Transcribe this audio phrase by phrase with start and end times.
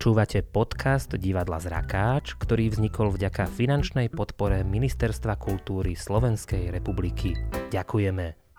[0.00, 7.36] Počúvate podcast Divadla Zrakáč, ktorý vznikol vďaka finančnej podpore Ministerstva kultúry Slovenskej republiky.
[7.68, 8.56] Ďakujeme.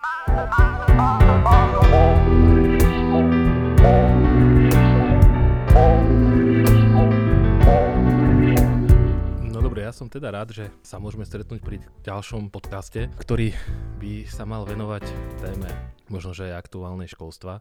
[9.50, 13.50] No dobre, ja som teda rád, že sa môžeme stretnúť pri ďalšom podcaste, ktorý
[13.98, 15.10] by sa mal venovať
[15.42, 17.58] téme možno, že aj aktuálnej školstva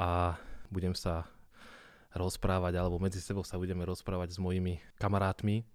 [0.00, 0.40] a
[0.72, 1.28] budem sa
[2.14, 5.66] rozprávať, alebo medzi sebou sa budeme rozprávať s mojimi kamarátmi,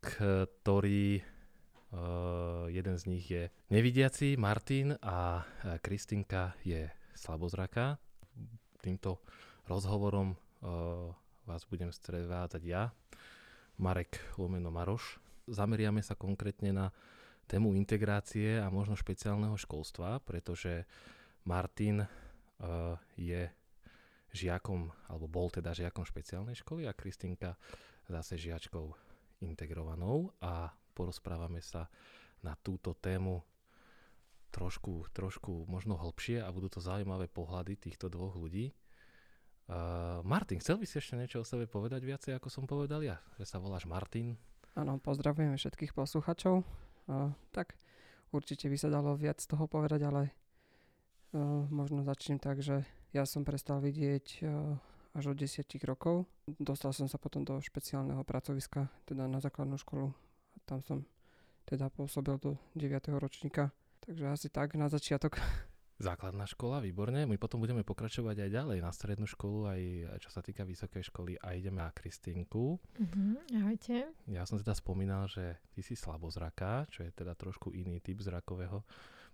[0.00, 5.44] ktorí uh, jeden z nich je nevidiaci, Martin a
[5.84, 8.00] Kristinka je slabozraká.
[8.80, 9.20] Týmto
[9.68, 11.12] rozhovorom uh,
[11.44, 12.92] vás budem strevádzať ja,
[13.76, 15.20] Marek Lomeno Maroš.
[15.48, 16.86] Zameriame sa konkrétne na
[17.44, 20.88] tému integrácie a možno špeciálneho školstva, pretože
[21.44, 22.08] Martin uh,
[23.20, 23.52] je
[24.34, 27.54] žiakom, alebo bol teda žiakom špeciálnej školy a Kristinka
[28.10, 28.90] zase žiačkou
[29.46, 31.86] integrovanou a porozprávame sa
[32.42, 33.40] na túto tému
[34.50, 38.74] trošku, trošku možno hlbšie a budú to zaujímavé pohľady týchto dvoch ľudí.
[39.64, 43.16] Uh, Martin, chcel by si ešte niečo o sebe povedať viacej, ako som povedal ja?
[43.40, 44.36] Že sa voláš Martin?
[44.76, 46.60] Áno, pozdravujeme všetkých posluchačov.
[47.08, 47.72] Uh, tak
[48.28, 50.22] určite by sa dalo viac toho povedať, ale
[51.32, 54.50] uh, možno začnem tak, že ja som prestal vidieť eh,
[55.14, 56.26] až od 10 rokov.
[56.58, 60.10] Dostal som sa potom do špeciálneho pracoviska, teda na základnú školu.
[60.66, 61.06] Tam som
[61.64, 63.14] teda pôsobil do 9.
[63.16, 63.70] ročníka.
[64.02, 65.38] Takže asi tak na začiatok.
[65.94, 67.22] Základná škola, výborne.
[67.22, 69.80] My potom budeme pokračovať aj ďalej na strednú školu, aj
[70.18, 72.82] čo sa týka vysokej školy a ideme na Kristinku.
[72.82, 74.10] Uh-huh, ahojte.
[74.26, 78.82] Ja som teda spomínal, že ty si slabozraká, čo je teda trošku iný typ zrakového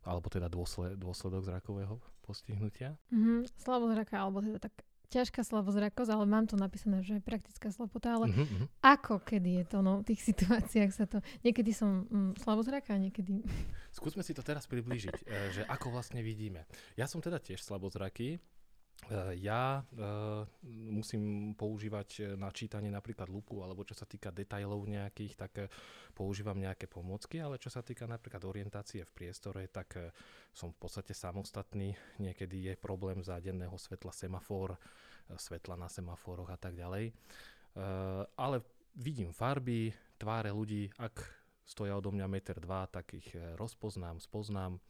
[0.04, 2.96] alebo teda dôsled, dôsledok zrakového postihnutia?
[3.12, 4.74] Mm-hmm, slabozraká, alebo teda tak
[5.10, 8.64] ťažká slabozrakosť, ale mám to napísané, že je praktická slabota, ale mm-hmm.
[8.78, 13.42] ako kedy je to, no, v tých situáciách sa to, niekedy som mm, slabozraká, niekedy...
[13.90, 16.62] Skúsme si to teraz priblížiť, e, že ako vlastne vidíme.
[16.94, 18.38] Ja som teda tiež slabozraký,
[19.40, 25.34] ja uh, musím používať eh, na čítanie napríklad lupu, alebo čo sa týka detailov nejakých,
[25.34, 25.52] tak
[26.14, 29.96] používam nejaké pomocky, ale čo sa týka napríklad orientácie v priestore, tak
[30.52, 31.96] som v podstate samostatný.
[32.20, 34.76] Niekedy je problém zádenného svetla semafor,
[35.32, 37.10] svetla na semaforoch a tak ďalej.
[37.72, 38.60] Uh, ale
[38.98, 41.24] vidím farby, tváre ľudí, ak
[41.64, 44.82] stoja odo mňa 1,2 m, tak ich rozpoznám, spoznám.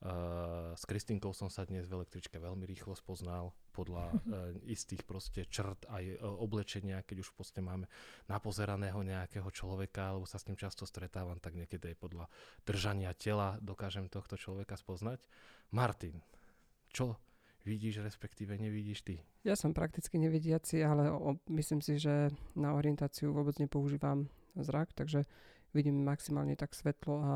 [0.00, 4.16] Uh, s Kristinkou som sa dnes v električke veľmi rýchlo spoznal podľa uh,
[4.74, 7.88] istých proste črt aj uh, oblečenia, keď už podstate máme
[8.28, 12.24] napozeraného nejakého človeka, alebo sa s ním často stretávam, tak niekedy aj podľa
[12.68, 15.24] držania tela dokážem tohto človeka spoznať.
[15.72, 16.20] Martin,
[16.92, 17.16] čo
[17.64, 19.24] vidíš, respektíve nevidíš ty?
[19.40, 25.24] Ja som prakticky nevidiaci, ale o, myslím si, že na orientáciu vôbec nepoužívam zrak, takže
[25.72, 27.32] vidím maximálne tak svetlo a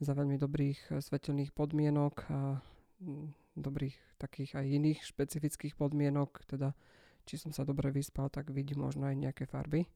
[0.00, 2.60] za veľmi dobrých eh, svetelných podmienok a
[3.00, 6.76] mm, dobrých takých aj iných špecifických podmienok, teda
[7.26, 9.90] či som sa dobre vyspal, tak vidím možno aj nejaké farby.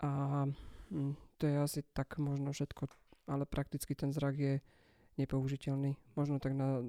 [0.00, 0.44] A
[0.92, 2.86] hm, to je asi tak možno všetko,
[3.26, 4.54] ale prakticky ten zrak je
[5.16, 5.96] nepoužiteľný.
[6.14, 6.84] Možno tak na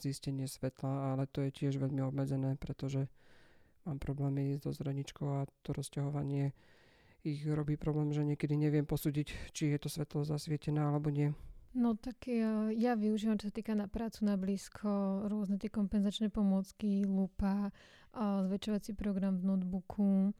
[0.00, 3.06] zistenie svetla, ale to je tiež veľmi obmedzené, pretože
[3.84, 6.56] mám problémy so zreničkou a to rozťahovanie
[7.20, 11.36] ich robí problém, že niekedy neviem posúdiť, či je to svetlo zasvietené alebo nie.
[11.70, 16.26] No tak ja, ja využívam, čo sa týka na prácu na blízko, rôzne tie kompenzačné
[16.26, 17.70] pomôcky, lupa,
[18.18, 20.34] zväčšovací program v notebooku.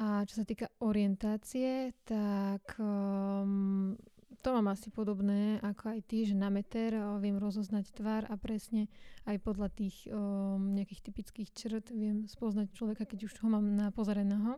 [0.00, 3.96] A čo sa týka orientácie, tak um,
[4.40, 8.88] to mám asi podobné ako aj ty, že na meter viem rozoznať tvár a presne
[9.28, 13.92] aj podľa tých um, nejakých typických črt viem spoznať človeka, keď už ho mám na
[13.92, 14.56] pozareného.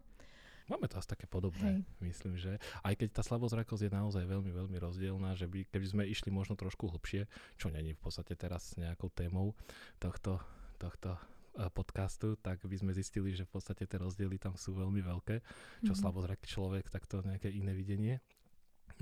[0.71, 2.05] Máme to asi také podobné, Hej.
[2.05, 6.03] myslím, že aj keď tá slabozrakosť je naozaj veľmi, veľmi rozdielná, že by, keby sme
[6.07, 7.27] išli možno trošku hlbšie,
[7.59, 9.59] čo není v podstate teraz nejakou témou
[9.99, 10.39] tohto,
[10.79, 15.03] tohto eh, podcastu, tak by sme zistili, že v podstate tie rozdiely tam sú veľmi
[15.03, 15.99] veľké, čo mm-hmm.
[15.99, 18.23] slabozraký človek, tak to nejaké iné videnie.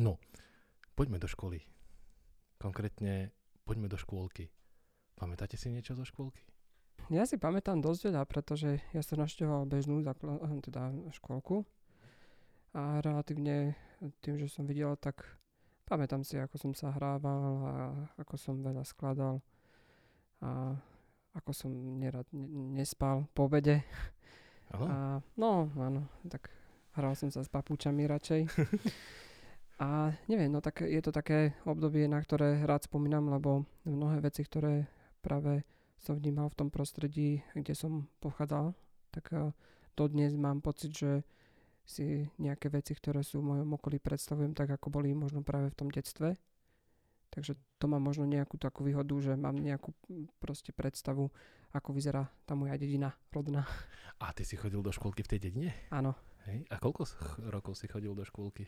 [0.00, 0.16] No,
[0.96, 1.60] poďme do školy.
[2.60, 3.32] Konkrétne,
[3.64, 4.52] poďme do škôlky.
[5.16, 6.40] Pamätáte si niečo zo škôlky?
[7.08, 11.64] Ja si pamätám dosť veľa, pretože ja som naštevoval bežnú zakl- eh, teda školku
[12.76, 13.75] a relatívne
[14.20, 15.25] tým, že som videl, tak
[15.88, 17.75] pamätám si, ako som sa hrával a
[18.20, 19.43] ako som veľa skladal
[20.38, 20.79] a
[21.35, 22.26] ako som nerad
[22.75, 23.82] nespal po obede.
[24.70, 26.50] A, no, áno, tak
[26.94, 28.47] hral som sa s papúčami radšej.
[29.85, 34.47] a neviem, no tak je to také obdobie, na ktoré rád spomínam, lebo mnohé veci,
[34.47, 34.87] ktoré
[35.23, 35.67] práve
[36.00, 38.73] som vnímal v tom prostredí, kde som pochádzal,
[39.12, 39.52] tak uh,
[39.93, 41.20] dodnes mám pocit, že
[41.85, 45.79] si nejaké veci, ktoré sú v mojom okolí, predstavujem tak, ako boli možno práve v
[45.79, 46.38] tom detstve.
[47.31, 49.94] Takže to má možno nejakú takú výhodu, že mám nejakú
[50.43, 51.31] proste predstavu,
[51.70, 53.67] ako vyzerá tá moja dedina rodná.
[54.23, 55.70] A ty si chodil do škôlky v tej dedine?
[55.94, 56.19] Áno.
[56.50, 56.67] Hej.
[56.73, 57.06] A koľko
[57.52, 58.67] rokov si chodil do škôlky?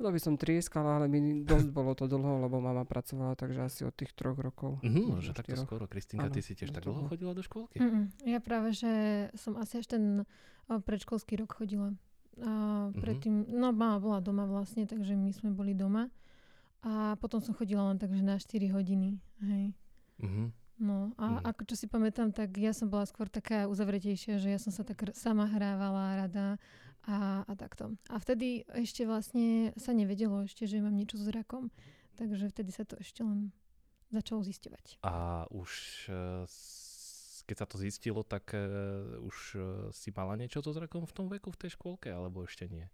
[0.00, 3.80] To by som trieskala, ale mi dosť bolo to dlho, lebo mama pracovala, takže asi
[3.86, 4.80] od tých troch rokov.
[4.82, 5.84] Mm, že takto skoro.
[5.86, 7.78] Kristinka, ty si tiež tak dlho chodila do škôlky?
[7.78, 8.10] Mm-mm.
[8.24, 8.90] Ja práve, že
[9.36, 10.26] som asi až ten
[10.66, 11.92] predškolský rok chodila.
[12.40, 13.00] A mhm.
[13.04, 13.60] predtým, mm-hmm.
[13.60, 16.08] no mama bola doma vlastne, takže my sme boli doma.
[16.82, 19.22] A potom som chodila len takže na 4 hodiny.
[19.38, 19.76] Hej.
[20.18, 20.46] Mm-hmm.
[20.82, 21.46] No a mm.
[21.46, 24.82] ako čo si pamätám, tak ja som bola skôr taká uzavretejšia, že ja som sa
[24.82, 26.58] tak sama hrávala rada
[27.06, 27.94] a, a takto.
[28.08, 31.74] A vtedy ešte vlastne sa nevedelo ešte, že mám niečo s zrakom.
[32.20, 33.50] Takže vtedy sa to ešte len
[34.12, 35.00] začalo zisťovať.
[35.02, 35.70] A už
[36.12, 36.44] uh,
[37.48, 41.26] keď sa to zistilo, tak uh, už uh, si mala niečo so zrakom v tom
[41.26, 42.86] veku, v tej škôlke, alebo ešte nie?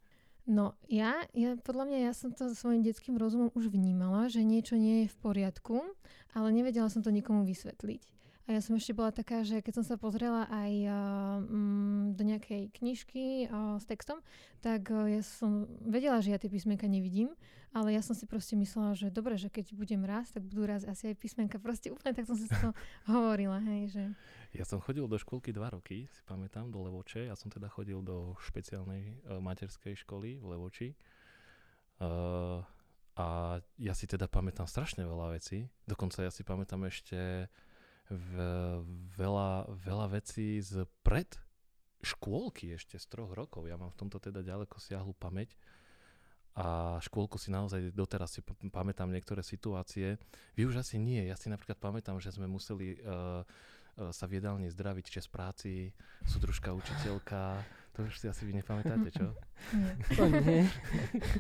[0.49, 4.81] No ja, ja, podľa mňa ja som to svojim detským rozumom už vnímala, že niečo
[4.81, 5.85] nie je v poriadku,
[6.33, 8.18] ale nevedela som to nikomu vysvetliť.
[8.49, 10.97] A ja som ešte bola taká, že keď som sa pozrela aj uh,
[12.17, 14.25] do nejakej knižky uh, s textom,
[14.65, 17.37] tak uh, ja som vedela, že ja tie písmenka nevidím,
[17.77, 20.89] ale ja som si proste myslela, že dobre, že keď budem raz, tak budú raz
[20.89, 21.61] asi aj písmenka.
[21.61, 22.73] Proste úplne tak som si to
[23.13, 24.03] hovorila, hej, že...
[24.57, 27.29] Ja som chodil do škôlky dva roky, si pamätám, do Levoče.
[27.29, 30.89] Ja som teda chodil do špeciálnej uh, materskej školy v Levoči.
[32.01, 32.65] Uh,
[33.19, 35.69] a ja si teda pamätám strašne veľa vecí.
[35.85, 37.51] Dokonca ja si pamätám ešte
[39.19, 41.29] veľa, veľa vecí z pred
[42.01, 43.67] škôlky ešte z troch rokov.
[43.69, 45.59] Ja mám v tomto teda ďaleko siahlu pamäť
[46.59, 48.41] a škôlku si naozaj doteraz si
[48.75, 50.19] pamätám niektoré situácie.
[50.59, 51.23] Vy už asi nie.
[51.31, 53.47] Ja si napríklad pamätám, že sme museli uh,
[54.11, 55.91] sa v jedálni zdraviť čas práci,
[56.27, 57.63] súdružka, učiteľka.
[57.99, 59.35] To už si asi vy nepamätáte, čo?
[60.47, 60.71] Nie.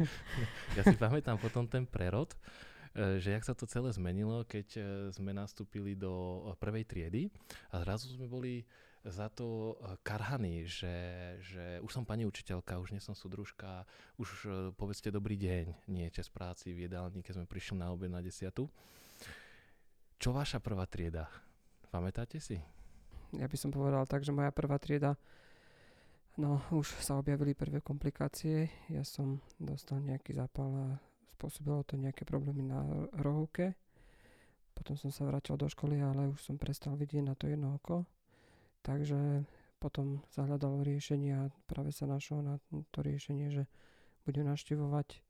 [0.78, 2.34] ja si pamätám potom ten prerod,
[2.96, 4.80] že jak sa to celé zmenilo, keď e,
[5.12, 7.22] sme nastúpili do prvej triedy
[7.72, 8.64] a zrazu sme boli
[9.06, 10.96] za to karhaní, že,
[11.40, 13.86] že už som pani učiteľka, už nie som súdružka,
[14.18, 14.28] už
[14.74, 18.68] povedzte dobrý deň, nie čas práci v jedálni, keď sme prišli na obed na desiatu.
[20.18, 21.30] Čo vaša prvá trieda?
[21.88, 22.58] Pamätáte si?
[23.32, 25.14] Ja by som povedal tak, že moja prvá trieda,
[26.34, 28.66] no už sa objavili prvé komplikácie.
[28.90, 30.98] Ja som dostal nejaký zápal
[31.38, 32.82] spôsobilo to nejaké problémy na
[33.14, 33.78] rohovke.
[34.74, 38.02] Potom som sa vrátil do školy, ale už som prestal vidieť na to jedno oko.
[38.82, 39.46] Takže
[39.78, 42.58] potom sa hľadalo riešenie a práve sa našlo na
[42.90, 43.70] to riešenie, že
[44.26, 45.22] budem naštevovať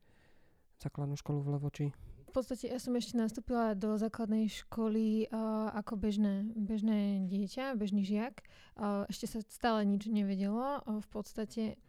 [0.80, 1.86] základnú školu v Levoči.
[2.28, 8.04] V podstate ja som ešte nastúpila do základnej školy uh, ako bežné, bežné dieťa, bežný
[8.04, 8.44] žiak.
[8.76, 10.84] Uh, ešte sa stále nič nevedelo.
[10.84, 11.80] Uh, v podstate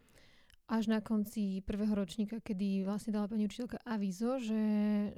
[0.70, 4.62] až na konci prvého ročníka, kedy vlastne dala pani učiteľka avízo, že,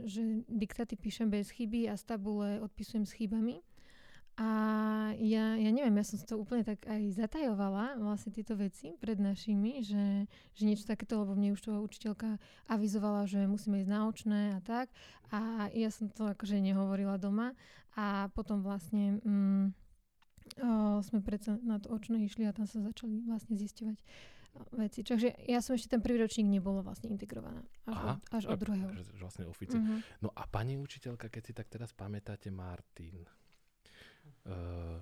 [0.08, 3.60] že diktáty píšem bez chyby a z tabule odpisujem s chybami.
[4.40, 4.48] A
[5.20, 9.84] ja, ja neviem, ja som to úplne tak aj zatajovala, vlastne tieto veci pred našimi,
[9.84, 10.24] že,
[10.56, 14.60] že niečo takéto, lebo mne už to učiteľka avizovala, že musíme ísť na očné a
[14.64, 14.88] tak.
[15.36, 17.52] A ja som to akože nehovorila doma.
[17.92, 19.64] A potom vlastne mm,
[20.64, 24.00] o, sme predsa na to očné išli a tam sa začali vlastne zisťovať
[24.76, 25.00] veci.
[25.02, 27.64] Takže ja som ešte ten prvý ročník nebola vlastne integrovaná.
[27.88, 28.88] Až, Aha, od, až od druhého.
[29.20, 29.76] Vlastne ofici.
[29.80, 30.00] Uh-huh.
[30.20, 33.24] No a pani učiteľka, keď si tak teraz pamätáte Martin,
[34.42, 34.98] Eh,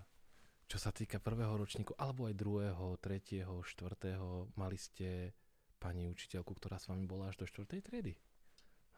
[0.71, 5.35] čo sa týka prvého ročníku, alebo aj druhého, tretieho, štvrtého, mali ste
[5.81, 8.15] pani učiteľku, ktorá s vami bola až do štvrtej triedy?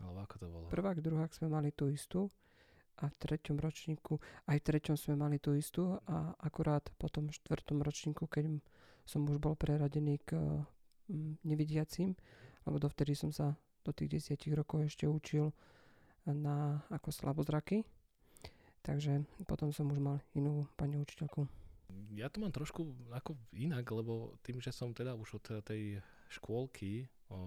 [0.02, 0.66] Alebo ako to bolo?
[0.68, 2.28] Prvák, druhák sme mali tú istú
[3.00, 7.32] a v treťom ročníku, aj v treťom sme mali tú istú a akurát po tom
[7.32, 8.60] štvrtom ročníku, keď
[9.02, 10.38] som už bol preradený k
[11.10, 12.14] mm, nevidiacim,
[12.66, 15.50] lebo dovtedy som sa do tých desiatich rokov ešte učil
[16.22, 17.82] na ako slabozraky,
[18.82, 21.46] Takže potom som už mal inú pani učiteľku.
[22.18, 26.02] Ja to mám trošku ako inak, lebo tým, že som teda už od tej
[26.34, 27.38] škôlky o,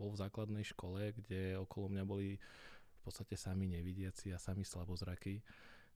[0.00, 5.44] bol v základnej škole, kde okolo mňa boli v podstate sami nevidiaci a sami slabozraky,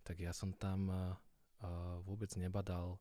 [0.04, 1.16] tak ja som tam a,
[1.64, 1.68] a
[2.04, 3.00] vôbec nebadal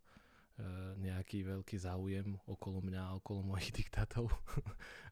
[1.02, 4.30] nejaký veľký záujem okolo mňa, okolo mojich diktátov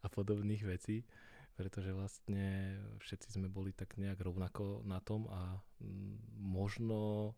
[0.04, 1.02] a podobných vecí
[1.52, 7.32] pretože vlastne všetci sme boli tak nejak rovnako na tom a mm, možno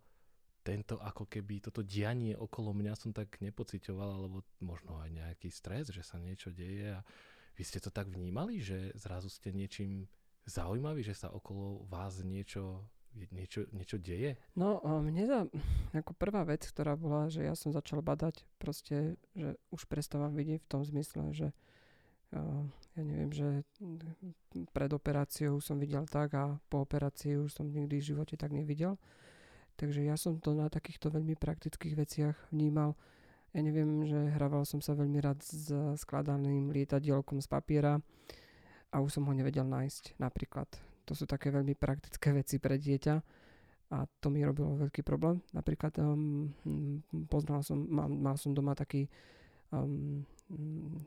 [0.63, 5.91] tento ako keby toto dianie okolo mňa som tak nepocitoval, alebo možno aj nejaký stres,
[5.91, 7.03] že sa niečo deje a
[7.59, 10.07] vy ste to tak vnímali, že zrazu ste niečím
[10.47, 14.37] zaujímaví, že sa okolo vás niečo niečo, niečo deje?
[14.57, 15.39] No, mne za,
[15.93, 20.65] ako prvá vec, ktorá bola, že ja som začal badať proste, že už prestávam vidieť
[20.65, 21.47] v tom zmysle, že
[22.33, 23.61] ja neviem, že
[24.73, 28.97] pred operáciou som videl tak a po operácii už som nikdy v živote tak nevidel.
[29.77, 32.97] Takže ja som to na takýchto veľmi praktických veciach vnímal.
[33.53, 35.69] Ja neviem, že hrával som sa veľmi rád s
[36.01, 38.01] skladaným lietadielkom z papiera
[38.89, 40.65] a už som ho nevedel nájsť napríklad.
[41.05, 43.15] To sú také veľmi praktické veci pre dieťa
[43.93, 45.43] a to mi robilo veľký problém.
[45.53, 46.49] Napríklad um,
[47.29, 49.05] poznal som, mal, mal som doma taký
[49.69, 51.05] um, um,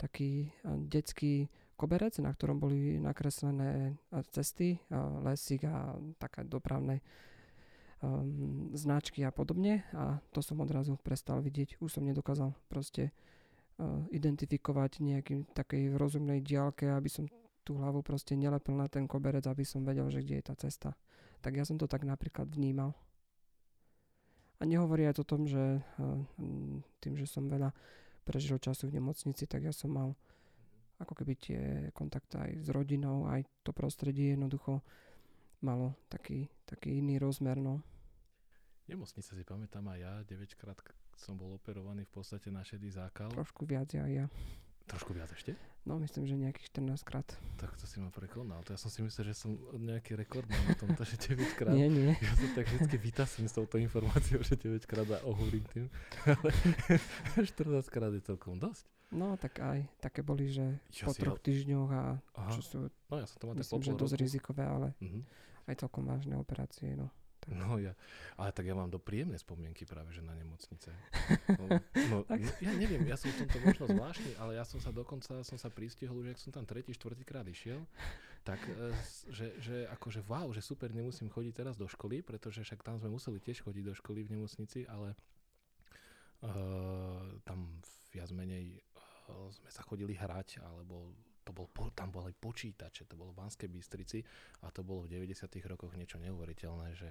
[0.00, 0.48] taký
[0.88, 1.44] detský
[1.76, 4.00] koberec, na ktorom boli nakreslené
[4.32, 4.80] cesty,
[5.20, 7.04] lesík a také dopravné
[8.00, 11.76] um, značky a podobne a to som odrazu prestal vidieť.
[11.84, 13.12] Už som nedokázal proste
[14.12, 17.24] identifikovať nejakým takej rozumnej diálke, aby som
[17.70, 20.98] tú hlavu proste nelepil na ten koberec, aby som vedel, že kde je tá cesta.
[21.38, 22.98] Tak ja som to tak napríklad vnímal.
[24.58, 25.78] A nehovorí aj o tom, že
[26.98, 27.70] tým, že som veľa
[28.26, 30.18] prežil času v nemocnici, tak ja som mal
[30.98, 31.60] ako keby tie
[31.94, 34.82] kontakty aj s rodinou, aj to prostredie jednoducho
[35.62, 37.56] malo taký, taký iný rozmer.
[37.56, 37.80] No.
[38.90, 40.76] Nemocnice si pamätám aj ja, 9 krát
[41.16, 43.30] som bol operovaný v podstate na šedý zákal.
[43.30, 44.26] Trošku viac aj ja.
[44.90, 45.54] Trošku viac ešte?
[45.86, 47.28] No, myslím, že nejakých 14 krát.
[47.56, 48.60] Tak to si ma prekonal.
[48.68, 51.72] To ja som si myslel, že som nejaký rekord na tom, že 9 krát.
[51.72, 52.12] Nie, nie.
[52.18, 55.88] Ja som tak vždy vytasím s touto informáciou, že 9 krát a ohúrim tým.
[56.26, 56.50] Ale
[57.48, 58.84] 14 krát je celkom dosť.
[59.10, 61.44] No, tak aj také boli, že ja po troch ja...
[61.48, 62.02] týždňoch a
[62.38, 62.50] Aha.
[62.54, 65.22] čo sú, no, ja som to myslím, že dosť rizikové, ale uh-huh.
[65.66, 67.10] aj celkom vážne operácie, no.
[67.40, 67.56] Tak.
[67.56, 67.96] No ja,
[68.36, 70.92] ale tak ja mám do príjemné spomienky práve, že na nemocnice.
[71.56, 71.64] No,
[72.12, 75.40] no, no, ja neviem, ja som v tomto možno zvláštny, ale ja som sa dokonca,
[75.40, 77.80] som sa pristihol, že ak som tam tretí, štvrtýkrát išiel,
[78.44, 78.92] tak e,
[79.32, 83.08] že, že akože wow, že super, nemusím chodiť teraz do školy, pretože však tam sme
[83.08, 85.16] museli tiež chodiť do školy v nemocnici, ale
[86.44, 87.80] uh, tam
[88.12, 88.84] viac menej
[89.32, 91.12] uh, sme sa chodili hrať, alebo
[91.44, 91.66] to bol,
[91.96, 94.18] tam boli počítače, to bolo v Banskej Bystrici
[94.64, 95.48] a to bolo v 90.
[95.64, 97.10] rokoch niečo neuveriteľné, že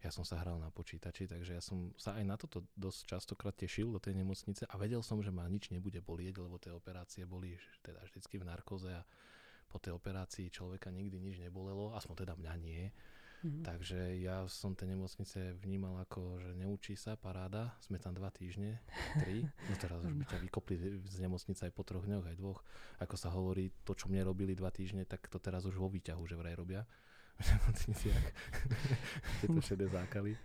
[0.00, 3.52] ja som sa hral na počítači, takže ja som sa aj na toto dosť častokrát
[3.52, 7.28] tešil do tej nemocnice a vedel som, že ma nič nebude bolieť, lebo tie operácie
[7.28, 9.04] boli teda vždycky v narkoze a
[9.68, 12.82] po tej operácii človeka nikdy nič nebolelo, aspoň teda mňa nie.
[13.40, 13.64] Mm-hmm.
[13.64, 18.84] Takže ja som tie nemocnice vnímal ako, že neučí sa, paráda, sme tam dva týždne,
[19.16, 22.60] tri, no teraz už by ťa vykopli z nemocnice aj po troch dňoch, aj dvoch.
[23.00, 26.20] Ako sa hovorí, to, čo mne robili dva týždne, tak to teraz už vo výťahu,
[26.28, 26.84] že vraj robia
[27.40, 28.24] v nemocniciach.
[29.40, 30.36] Tieto šedé zákaly.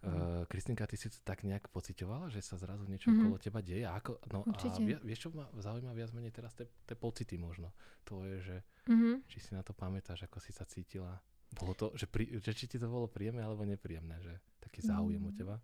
[0.00, 3.20] Uh, Kristinka, ty si to tak nejak pocitovala, že sa zrazu niečo mm-hmm.
[3.20, 3.84] okolo teba deje?
[3.84, 4.80] A ako, no Určite.
[4.80, 7.68] a vieš, čo ma zaujíma viac menej teraz, tie pocity možno.
[8.08, 8.56] To je, že
[8.88, 9.28] mm-hmm.
[9.28, 11.20] či si na to pamätáš, ako si sa cítila
[11.58, 15.22] bolo to, že, pri, že či ti to bolo príjemné alebo nepríjemné, že taký záujem
[15.22, 15.28] mm.
[15.28, 15.56] o teba?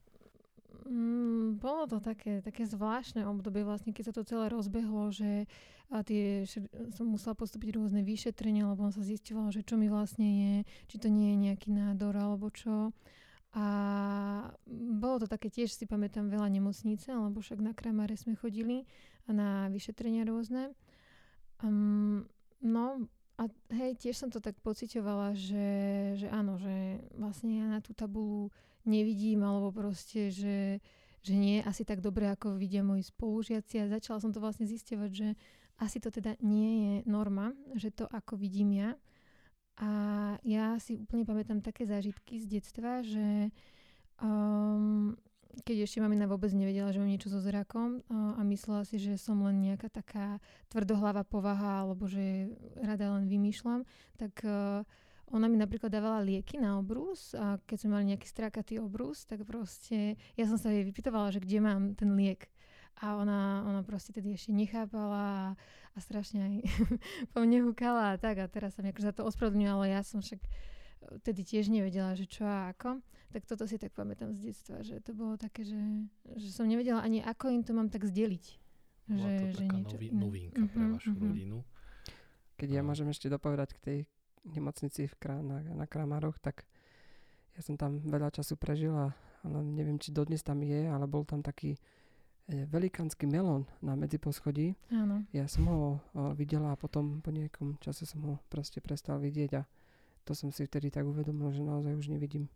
[0.86, 5.48] Mm, bolo to také, také zvláštne obdobie vlastne, keď sa to celé rozbehlo, že
[5.86, 6.42] a tie,
[6.98, 10.54] som musela postúpiť rôzne vyšetrenia, lebo on sa zistilo, že čo mi vlastne je,
[10.90, 12.90] či to nie je nejaký nádor alebo čo.
[13.54, 13.66] A
[14.68, 18.84] bolo to také tiež, si pamätám, veľa nemocnice, lebo však na Kramare sme chodili
[19.24, 20.74] a na vyšetrenia rôzne.
[21.62, 22.26] Um,
[22.60, 25.68] no, a hej, tiež som to tak pocitovala, že,
[26.16, 28.48] že áno, že vlastne ja na tú tabulu
[28.88, 30.80] nevidím, alebo proste, že,
[31.20, 33.84] že nie asi tak dobre, ako vidia moji spolužiaci.
[33.84, 35.28] A začala som to vlastne zistovať, že
[35.76, 38.90] asi to teda nie je norma, že to ako vidím ja.
[39.76, 39.90] A
[40.40, 43.52] ja si úplne pamätám také zážitky z detstva, že
[44.16, 45.12] um,
[45.64, 49.40] keď ešte mamina vôbec nevedela, že mám niečo so zrakom a myslela si, že som
[49.40, 50.36] len nejaká taká
[50.68, 53.88] tvrdohlava povaha alebo že rada len vymýšľam,
[54.20, 54.84] tak uh,
[55.32, 59.42] ona mi napríklad dávala lieky na obrus a keď sme mali nejaký strákatý obrus, tak
[59.42, 62.46] proste ja som sa jej vypytovala, že kde mám ten liek.
[62.96, 65.58] A ona, ona proste tedy ešte nechápala a,
[65.92, 66.54] a strašne aj
[67.32, 68.40] po mne húkala a tak.
[68.40, 70.40] A teraz sa mi akože za to ospravedlňuje, ale ja som však
[71.22, 73.00] tedy tiež nevedela, že čo a ako.
[73.34, 75.78] Tak toto si tak pamätám z detstva, že to bolo také, že,
[76.38, 78.44] že som nevedela ani ako im to mám tak zdeliť.
[79.06, 81.26] Bola že, to že taká niečo nový, novinka uh-huh, pre mhm, vašu uh-huh.
[81.30, 81.58] rodinu.
[82.56, 83.98] Keď ja môžem ešte dopovedať k tej
[84.46, 86.64] nemocnici v Krá, na, na Kramároch, tak
[87.54, 89.12] ja som tam veľa času prežila,
[89.44, 91.78] ale neviem, či dodnes tam je, ale bol tam taký e,
[92.68, 94.76] velikánsky melón na medziposchodí.
[94.92, 95.24] Áno.
[95.32, 95.90] Ja som ho o,
[96.32, 99.62] videla a potom po nejakom čase som ho proste prestal vidieť a
[100.26, 102.50] to som si vtedy tak uvedomil, že naozaj už nevidím.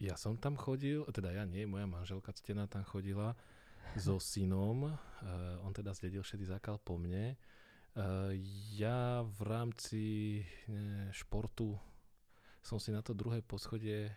[0.00, 3.36] Ja som tam chodil, teda ja nie, moja manželka Ctená tam chodila
[3.96, 7.40] so synom, uh, on teda zdedil šedý zákal po mne
[7.90, 8.30] Uh,
[8.78, 10.02] ja v rámci
[10.70, 11.74] ne, športu
[12.62, 14.14] som si na to druhé poschodie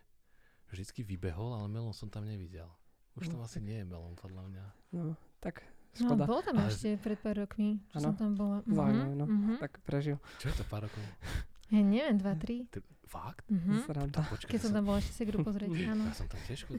[0.70, 2.70] vždycky vybehol, ale melón som tam nevidel.
[3.18, 4.66] Už tam no, asi nie je melón, podľa mňa.
[4.94, 5.66] No, tak
[5.98, 6.24] no, škoda.
[6.26, 6.70] No, bol tam ale...
[6.70, 8.06] ešte pred pár rokmi, čo ano?
[8.06, 8.58] som tam bola.
[8.70, 9.26] Zaujímavé, no.
[9.26, 9.58] Uh-huh.
[9.58, 10.22] Tak prežil.
[10.38, 11.02] Čo je to pár rokov?
[11.74, 12.70] Ja neviem, dva, tri.
[12.70, 13.50] Ty, fakt?
[13.50, 13.82] Uh-huh.
[14.14, 16.06] Počkej, Keď som tam bola ešte si hru pozrieť, áno.
[16.06, 16.70] Ja som tam tiež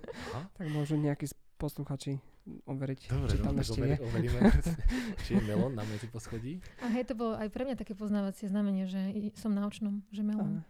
[0.58, 1.26] Tak môžu nejakí
[1.58, 3.96] posluchači overiť, Dobre, či tam ešte je.
[3.98, 4.38] Overíme,
[5.24, 6.62] či je melón na medzi poschodí.
[6.84, 9.00] A hej, to bolo aj pre mňa také poznávacie znamenie, že
[9.34, 10.60] som na očnom, že melón.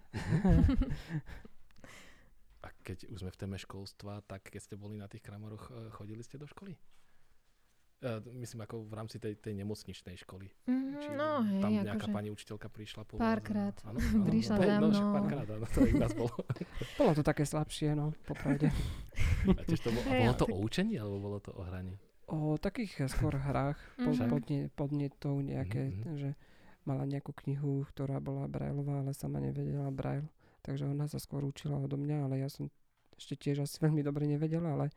[2.65, 5.93] A keď už sme v téme školstva, tak keď ste boli na tých kramoroch, eh,
[5.93, 6.79] chodili ste do školy?
[8.05, 10.51] Uh, myslím ako v rámci tej, tej nemocničnej školy.
[10.69, 13.73] Mm, Či no hej, tam nejaká akože pani učiteľka prišla po Párkrát.
[13.87, 14.91] Áno, áno, prišla no, za mnou.
[14.93, 16.35] No, párkrát, áno, to ich nás bolo.
[17.01, 18.69] bolo to také slabšie, no, popravde.
[19.49, 21.97] a, to bolo, a bolo to o učení, alebo bolo to o hraní?
[22.29, 24.29] O takých skôr hrách, po, Mhm.
[24.29, 26.17] podne, podnetov nejaké, Mhm.
[26.21, 26.29] že
[26.85, 30.29] mala nejakú knihu, ktorá bola brajlová, ale sama nevedela brajl.
[30.61, 32.69] Takže ona sa skôr učila odo mňa, ale ja som
[33.17, 34.93] ešte tiež asi veľmi dobre nevedela, ale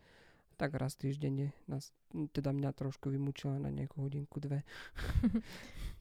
[0.58, 1.94] tak raz týždenne nás,
[2.34, 4.66] teda mňa trošku vymúčila na nejakú hodinku, dve.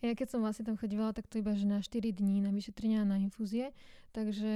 [0.04, 3.08] Ja keď som vlastne tam chodívala, tak to iba že na 4 dní na vyšetrenia
[3.08, 3.72] na infúzie,
[4.12, 4.52] takže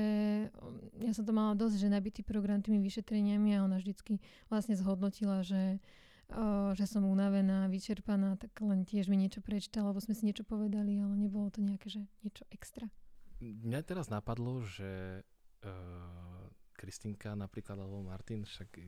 [1.01, 4.21] ja som to mala dosť, že nabitý program tými vyšetreniami a ona vždycky
[4.53, 5.81] vlastne zhodnotila, že,
[6.29, 10.45] o, že som unavená, vyčerpaná, tak len tiež mi niečo prečítala, alebo sme si niečo
[10.45, 12.93] povedali, ale nebolo to nejaké, že niečo extra.
[13.41, 15.25] Mňa teraz napadlo, že
[15.65, 16.40] uh,
[16.81, 18.81] Kristinka napríklad, alebo Martin, však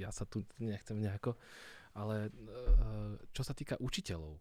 [0.00, 1.36] ja sa tu nechcem nejako,
[1.92, 4.40] ale uh, čo sa týka učiteľov,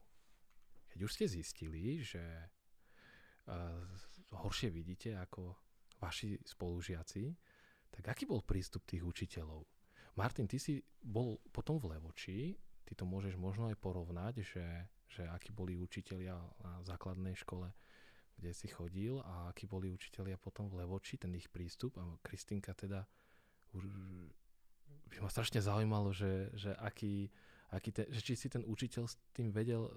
[0.87, 2.23] keď už ste zistili, že
[3.51, 3.83] uh,
[4.39, 5.51] horšie vidíte ako
[5.99, 7.35] vaši spolužiaci,
[7.91, 9.67] tak aký bol prístup tých učiteľov?
[10.15, 12.55] Martin, ty si bol potom v Levoči,
[12.87, 14.65] ty to môžeš možno aj porovnať, že,
[15.11, 17.69] že akí boli učiteľia na základnej škole
[18.37, 22.77] kde si chodil a akí boli učitelia potom v Levoči, ten ich prístup a Kristinka
[22.77, 23.03] teda
[25.07, 27.31] by ma strašne zaujímalo, že, že aký,
[27.73, 29.89] aký te, že či si ten učiteľ s tým vedel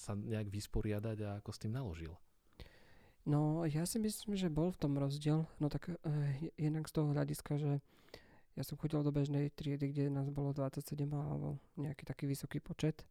[0.00, 2.12] sa nejak vysporiadať a ako s tým naložil.
[3.26, 5.50] No, ja si myslím, že bol v tom rozdiel.
[5.58, 5.98] No tak uh,
[6.54, 7.82] jednak z toho hľadiska, že
[8.54, 13.02] ja som chodil do bežnej triedy, kde nás bolo 27 alebo nejaký taký vysoký počet.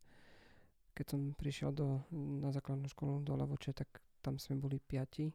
[0.96, 3.92] Keď som prišiel do, na základnú školu do Levoče, tak
[4.26, 5.30] tam sme boli piati.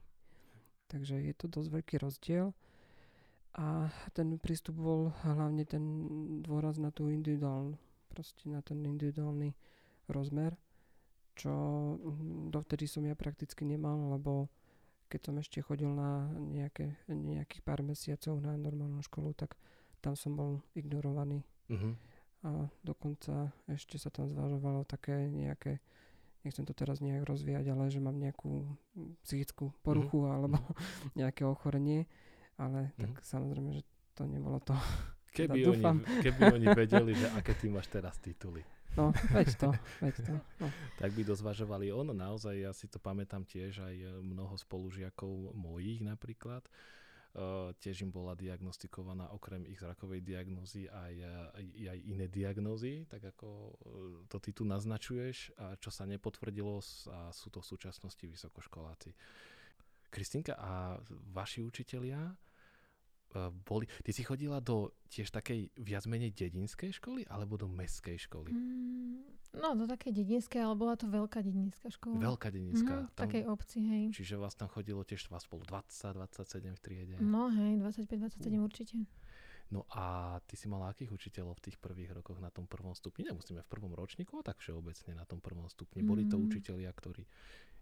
[0.91, 2.51] Takže je to dosť veľký rozdiel.
[3.55, 5.83] A ten prístup bol hlavne ten
[6.43, 7.79] dôraz na tú individuálnu,
[8.11, 9.55] proste na ten individuálny
[10.11, 10.55] rozmer,
[11.35, 11.51] čo
[11.99, 14.51] mm, dovtedy som ja prakticky nemal, lebo
[15.11, 19.59] keď som ešte chodil na nejaké, nejakých pár mesiacov na normálnu školu, tak
[19.99, 21.43] tam som bol ignorovaný.
[21.67, 21.99] Uh-huh.
[22.47, 25.83] A dokonca ešte sa tam zvažovalo také nejaké
[26.45, 28.65] nechcem to teraz nejak rozvíjať, ale že mám nejakú
[29.25, 30.31] psychickú poruchu mm.
[30.31, 30.59] alebo
[31.21, 32.09] nejaké ochorenie,
[32.57, 33.01] ale mm.
[33.01, 33.83] tak samozrejme, že
[34.17, 34.77] to nebolo to.
[35.31, 38.67] Keby, teda oni, keby oni vedeli, že aké ty máš teraz tituly.
[38.99, 39.71] No, veď to,
[40.03, 40.35] veď to.
[40.59, 40.67] No.
[41.01, 46.03] tak by dozvažovali ono, naozaj, ja si to pamätám tiež aj e, mnoho spolužiakov mojich
[46.03, 46.67] napríklad,
[47.79, 51.15] tiež im bola diagnostikovaná okrem ich zrakovej diagnózy aj,
[51.55, 53.75] aj, aj iné diagnózy, tak ako uh,
[54.27, 56.83] to ty tu naznačuješ, a čo sa nepotvrdilo
[57.15, 59.15] a sú to v súčasnosti vysokoškoláci.
[60.11, 60.99] Kristinka, a
[61.31, 62.35] vaši učitelia
[63.63, 63.87] boli...
[64.03, 68.51] Ty si chodila do tiež takej viac menej dedinskej školy alebo do mestskej školy?
[68.51, 69.23] Mm,
[69.55, 72.19] no, do takej dedinskej, ale bola to veľká dedinská škola.
[72.19, 72.95] Veľká dedinská.
[72.95, 74.05] Mm-hmm, tam, takej obci, hej.
[74.15, 77.15] Čiže vás tam chodilo tiež vás spolu 20, 27 v triede?
[77.19, 78.63] No hej, 25-27 mm.
[78.63, 78.97] určite.
[79.71, 83.23] No a ty si mala akých učiteľov v tých prvých rokoch na tom prvom stupni?
[83.31, 86.03] Nemusíme v prvom ročníku, ale tak všeobecne na tom prvom stupni.
[86.03, 86.43] Boli to mm.
[86.51, 87.23] učitelia, ktorí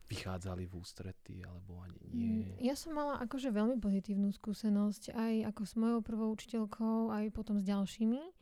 [0.08, 2.48] vychádzali v ústrety, alebo ani nie?
[2.48, 7.24] Mm, ja som mala akože veľmi pozitívnu skúsenosť aj ako s mojou prvou učiteľkou, aj
[7.32, 8.37] potom s ďalšími.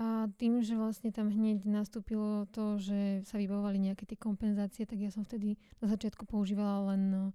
[0.00, 4.96] A tým, že vlastne tam hneď nastúpilo to, že sa vybavovali nejaké tie kompenzácie, tak
[4.96, 7.32] ja som vtedy na začiatku používala len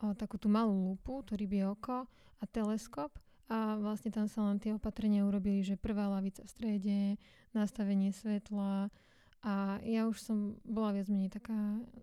[0.00, 2.08] o, takú tú malú lupu, to rybie oko
[2.40, 3.12] a teleskop.
[3.52, 6.98] A vlastne tam sa len tie opatrenia urobili, že prvá lavica v strede,
[7.52, 8.88] nastavenie svetla,
[9.46, 11.54] a ja už som bola viac menej taká...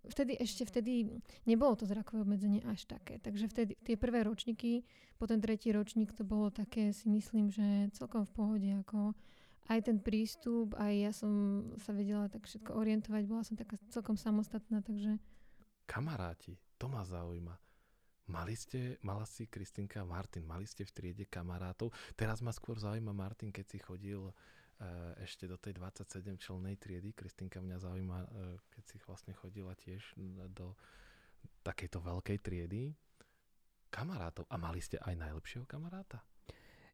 [0.07, 1.11] Vtedy ešte vtedy
[1.43, 3.19] nebolo to zrakové obmedzenie až také.
[3.19, 4.87] Takže vtedy tie prvé ročníky,
[5.19, 8.69] po ten tretí ročník to bolo také, si myslím, že celkom v pohode.
[8.87, 9.11] Ako
[9.71, 11.31] aj ten prístup, aj ja som
[11.79, 13.23] sa vedela tak všetko orientovať.
[13.27, 15.19] Bola som taká celkom samostatná, takže...
[15.87, 17.55] Kamaráti, to ma zaujíma.
[18.31, 21.91] Mali ste, mala si Kristinka a Martin, mali ste v triede kamarátov?
[22.15, 24.31] Teraz ma skôr zaujíma Martin, keď si chodil
[25.21, 27.15] ešte do tej 27 člennej triedy.
[27.15, 28.27] Kristinka mňa zaujíma, e,
[28.73, 30.17] keď si vlastne chodila tiež
[30.51, 30.75] do
[31.63, 32.91] takejto veľkej triedy.
[33.93, 34.49] Kamarátov.
[34.49, 36.25] A mali ste aj najlepšieho kamaráta?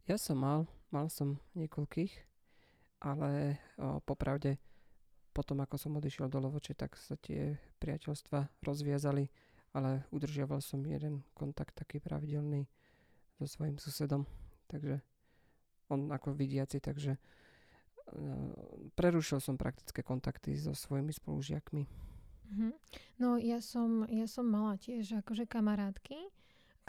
[0.06, 2.29] Ja som mal, mal som niekoľkých,
[3.00, 4.60] ale o, popravde
[5.32, 9.32] potom, ako som odišiel do Lovoče, tak sa tie priateľstva rozviazali,
[9.72, 12.68] ale udržiaval som jeden kontakt taký pravidelný
[13.40, 14.28] so svojím susedom.
[14.68, 15.00] Takže
[15.90, 18.52] on ako vidiaci, takže uh,
[19.00, 21.84] prerušil som praktické kontakty so svojimi spolužiakmi.
[21.88, 22.72] Mm-hmm.
[23.22, 26.20] No ja som, ja som mala tiež akože kamarátky,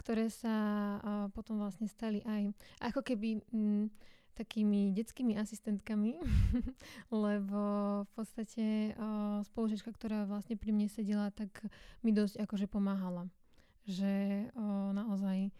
[0.01, 0.55] ktoré sa
[0.99, 2.51] uh, potom vlastne stali aj
[2.83, 3.39] ako keby...
[3.53, 3.87] Mm,
[4.35, 6.17] takými detskými asistentkami,
[7.25, 7.61] lebo
[8.07, 8.95] v podstate
[9.51, 11.51] spolužička, ktorá vlastne pri mne sedela, tak
[12.01, 13.27] mi dosť akože pomáhala.
[13.85, 14.47] Že
[14.95, 15.51] naozaj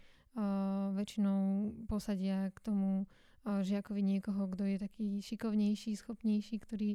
[0.96, 3.10] väčšinou posadia k tomu
[3.42, 6.94] žiakovi niekoho, kto je taký šikovnejší, schopnejší, ktorý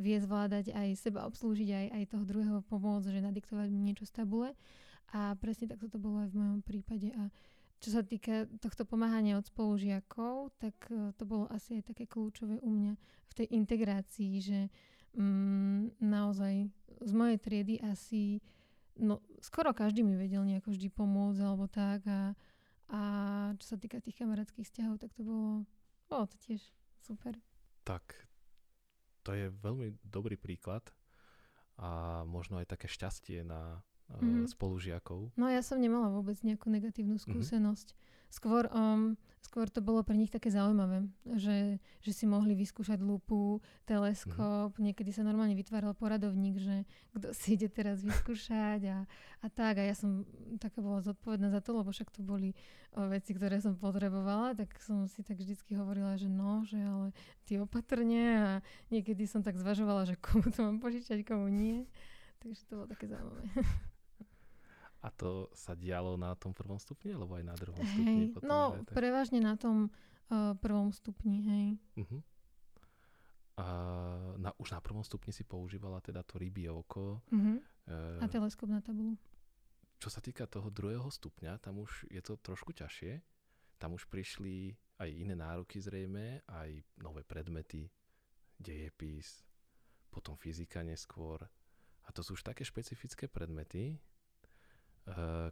[0.00, 4.24] vie zvládať aj seba obslúžiť, aj, aj toho druhého pomôcť, že nadiktovať mi niečo z
[4.24, 4.56] tabule.
[5.14, 7.12] A presne takto to bolo aj v mojom prípade.
[7.14, 7.30] A
[7.86, 12.58] čo sa týka tohto pomáhania od spolužiakov, tak e, to bolo asi aj také kľúčové
[12.58, 14.60] u mňa v tej integrácii, že
[15.14, 16.66] mm, naozaj
[17.06, 18.42] z mojej triedy asi
[18.98, 22.34] no, skoro každý mi vedel nejako vždy pomôcť alebo tak a,
[22.90, 23.00] a
[23.54, 25.62] čo sa týka tých kamarátskych vzťahov, tak to bolo,
[26.10, 26.66] bolo to tiež
[27.06, 27.38] super.
[27.86, 28.02] Tak,
[29.22, 30.82] to je veľmi dobrý príklad
[31.78, 33.78] a možno aj také šťastie na
[34.10, 34.46] mm-hmm.
[34.46, 35.34] spolužiakov.
[35.34, 37.22] No ja som nemala vôbec nejakú negatívnu mhm.
[37.22, 37.88] skúsenosť.
[37.92, 38.14] Mm-hmm.
[38.26, 41.06] Skôr, um, skôr to bolo pre nich také zaujímavé,
[41.38, 44.82] že, že si mohli vyskúšať lupu, teleskop, mm-hmm.
[44.82, 46.82] niekedy sa normálne vytváral poradovník, že
[47.14, 48.98] kto si ide teraz vyskúšať a,
[49.40, 49.78] a tak.
[49.78, 50.26] A ja som
[50.58, 52.50] taká bola zodpovedná za to, lebo však to boli
[52.98, 57.14] o, veci, ktoré som potrebovala, tak som si tak vždycky hovorila, že no, že ale
[57.46, 58.50] ty opatrne a
[58.90, 61.86] niekedy som tak zvažovala, že komu to mám požičať, komu nie.
[62.42, 63.46] Takže to bolo také zaujímavé.
[65.06, 68.34] A to sa dialo na tom prvom stupni, alebo aj na druhom hej, stupni?
[68.34, 68.98] Potom, no, tak...
[68.98, 71.66] prevažne na tom uh, prvom stupni, hej.
[72.02, 72.20] Uh-huh.
[73.56, 73.66] A
[74.34, 77.22] na, už na prvom stupni si používala teda to rybie oko.
[77.30, 77.62] Uh-huh.
[77.86, 79.14] Uh, a teleskop na tabulu.
[80.02, 83.22] Čo sa týka toho druhého stupňa, tam už je to trošku ťažšie.
[83.78, 87.86] Tam už prišli aj iné nároky zrejme, aj nové predmety,
[88.58, 89.46] dejepis,
[90.10, 91.46] potom fyzika neskôr.
[92.04, 94.00] A to sú už také špecifické predmety,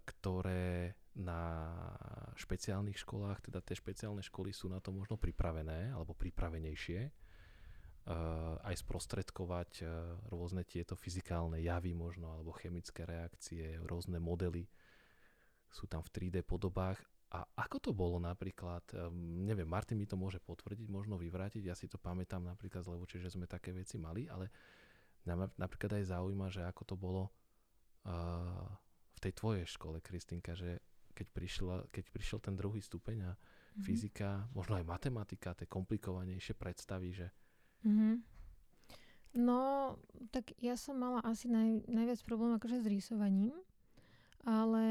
[0.03, 1.71] ktoré na
[2.35, 7.12] špeciálnych školách, teda tie špeciálne školy sú na to možno pripravené alebo pripravenejšie eh,
[8.59, 9.88] aj sprostredkovať eh,
[10.35, 14.67] rôzne tieto fyzikálne javy možno alebo chemické reakcie, rôzne modely
[15.71, 16.99] sú tam v 3D podobách.
[17.35, 18.87] A ako to bolo napríklad,
[19.19, 23.19] neviem, Martin mi to môže potvrdiť, možno vyvrátiť, ja si to pamätám napríklad z Levoče,
[23.19, 24.55] že sme také veci mali, ale
[25.59, 27.35] napríklad aj zaujíma, že ako to bolo
[28.07, 28.71] uh,
[29.20, 30.81] tej tvojej škole, Kristinka, že
[31.14, 33.83] keď, prišla, keď prišiel ten druhý stupeň a mm-hmm.
[33.87, 37.27] fyzika, možno aj matematika, tie komplikovanejšie predstavy, že...
[37.87, 38.14] Mm-hmm.
[39.35, 39.94] No,
[40.31, 43.55] tak ja som mala asi naj, najviac problém akože s rýsovaním,
[44.44, 44.87] ale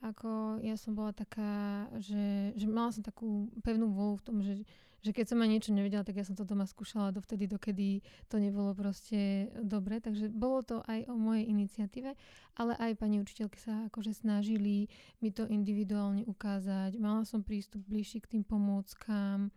[0.00, 4.64] ako ja som bola taká, že, že mala som takú pevnú volu v tom, že
[5.04, 8.00] že keď som ma niečo nevedela, tak ja som to doma skúšala dovtedy, dokedy
[8.32, 10.00] to nebolo proste dobre.
[10.00, 12.16] Takže bolo to aj o mojej iniciatíve,
[12.56, 14.88] ale aj pani učiteľky sa akože snažili
[15.20, 16.96] mi to individuálne ukázať.
[16.96, 19.52] Mala som prístup bližší k tým pomôckám,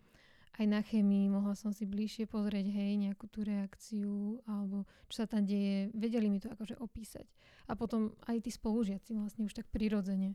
[0.57, 5.25] aj na chemii, mohla som si bližšie pozrieť, hej, nejakú tú reakciu, alebo čo sa
[5.29, 5.93] tam deje.
[5.93, 7.29] Vedeli mi to akože opísať.
[7.69, 10.33] A potom aj tí spolužiaci vlastne už tak prirodzene.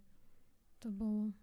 [0.86, 1.34] To bolo.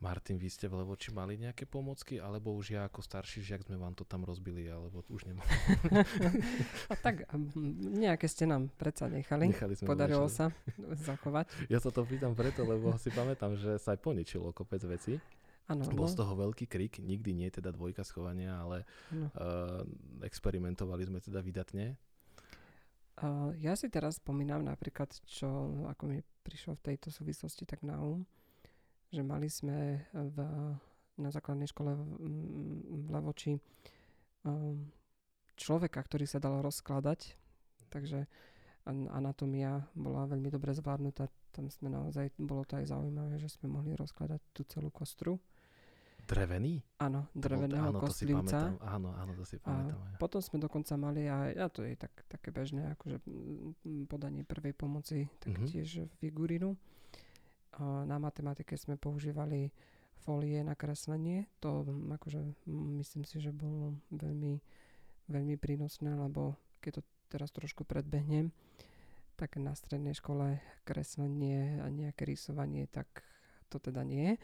[0.00, 3.76] Martin, vy ste v Levoči mali nejaké pomocky, alebo už ja ako starší žiak sme
[3.76, 5.44] vám to tam rozbili, alebo už nemám.
[6.92, 7.28] a tak
[8.00, 9.52] nejaké ste nám predsa nechali.
[9.52, 10.48] nechali sme Podarilo sa
[11.08, 11.52] zachovať.
[11.68, 15.20] Ja sa to pýtam preto, lebo si pamätám, že sa aj poničilo kopec veci.
[15.70, 16.12] Ano, Bol no.
[16.12, 18.82] z toho veľký krik, nikdy nie teda dvojka schovania, ale
[19.14, 19.30] no.
[19.38, 19.86] uh,
[20.26, 21.94] experimentovali sme teda vydatne.
[23.22, 25.46] Uh, ja si teraz spomínam napríklad, čo
[25.86, 28.26] ako mi prišlo v tejto súvislosti tak na um,
[29.10, 30.36] že mali sme v,
[31.18, 32.02] na základnej škole v,
[32.90, 33.58] v Levoči
[34.46, 34.90] um,
[35.58, 37.34] človeka, ktorý sa dal rozkladať,
[37.90, 38.26] takže
[38.88, 41.28] anatómia bola veľmi dobre zvládnutá.
[41.52, 45.36] Tam sme naozaj, bolo to aj zaujímavé, že sme mohli rozkladať tú celú kostru.
[46.30, 46.78] Drevený?
[47.02, 48.78] Áno, dreveného áno, kostlivca.
[48.78, 49.98] Áno, áno, to si pamätám.
[49.98, 53.18] A potom sme dokonca mali a to je tak, také bežné, akože
[54.06, 55.66] podanie prvej pomoci, tak mm-hmm.
[55.66, 56.78] tiež figurinu.
[57.82, 59.74] Na matematike sme používali
[60.22, 61.50] folie na kreslenie.
[61.66, 61.82] To
[62.14, 64.62] akože myslím si, že bolo veľmi,
[65.26, 68.54] veľmi prínosné, lebo keď to teraz trošku predbehnem,
[69.34, 73.26] tak na strednej škole kreslenie a nejaké rysovanie, tak
[73.70, 74.34] to teda nie.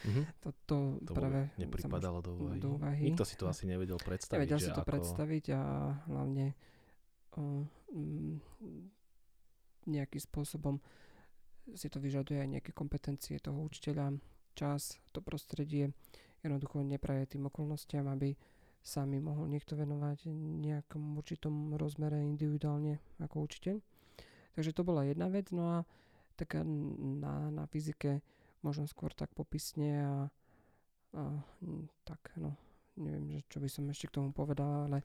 [0.00, 0.24] Mm-hmm.
[0.40, 2.56] to, to, to práve nepripadalo do úvahy.
[2.56, 3.04] do úvahy.
[3.12, 4.48] Nikto si to asi nevedel predstaviť.
[4.48, 4.88] Nevedel si to ako...
[4.88, 5.60] predstaviť a
[6.08, 6.56] hlavne
[7.36, 7.60] uh,
[7.92, 8.40] um,
[9.84, 10.80] nejakým spôsobom
[11.76, 14.16] si to vyžaduje aj nejaké kompetencie toho učiteľa,
[14.56, 15.92] čas, to prostredie
[16.40, 18.34] jednoducho nepraje tým okolnostiam, aby
[18.80, 20.24] sa mi mohol niekto venovať
[20.64, 23.76] nejakom určitom rozmere individuálne ako učiteľ.
[24.56, 25.52] Takže to bola jedna vec.
[25.52, 25.78] No a
[26.40, 28.24] taká na, na fyzike
[28.60, 30.14] možno skôr tak popisne a,
[31.16, 31.22] a
[32.04, 32.56] tak no,
[33.00, 34.98] neviem, že čo by som ešte k tomu povedala, ale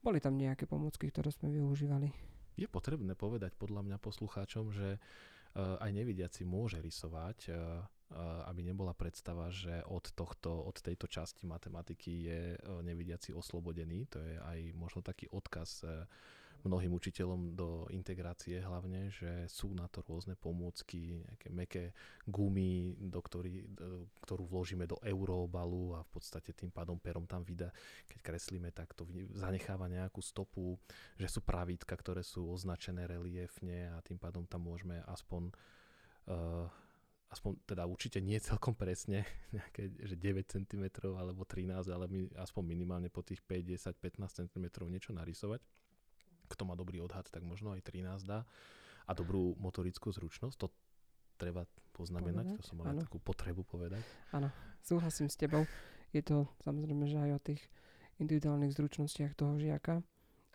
[0.00, 2.08] boli tam nejaké pomocky, ktoré sme využívali.
[2.56, 8.64] Je potrebné povedať podľa mňa poslucháčom, že uh, aj nevidiaci môže rysovať, uh, uh, aby
[8.64, 12.40] nebola predstava, že od, tohto, od tejto časti matematiky je
[12.84, 14.08] nevidiaci oslobodený.
[14.12, 15.84] To je aj možno taký odkaz
[16.64, 21.84] mnohým učiteľom do integrácie hlavne, že sú na to rôzne pomôcky, nejaké meké
[22.28, 27.40] gumy, do ktorý, do, ktorú vložíme do eurobalu a v podstate tým pádom perom tam
[27.40, 27.72] vydá,
[28.04, 30.76] keď kreslíme, tak to zanecháva nejakú stopu,
[31.16, 35.48] že sú pravítka, ktoré sú označené reliefne a tým pádom tam môžeme aspoň
[36.28, 36.68] uh,
[37.30, 39.22] aspoň teda určite nie celkom presne,
[39.56, 44.50] nejaké, že 9 cm alebo 13, ale my, aspoň minimálne po tých 5, 10, 15
[44.50, 45.62] cm niečo narysovať
[46.50, 48.42] kto má dobrý odhad, tak možno aj 13 dá.
[49.06, 50.66] A dobrú motorickú zručnosť, to
[51.40, 51.64] treba
[51.96, 52.58] poznamenať, povedať?
[52.60, 54.02] to som mal takú potrebu povedať.
[54.34, 54.52] Áno,
[54.84, 55.64] súhlasím s tebou.
[56.10, 57.62] Je to samozrejme, že aj o tých
[58.20, 60.04] individuálnych zručnostiach toho žiaka,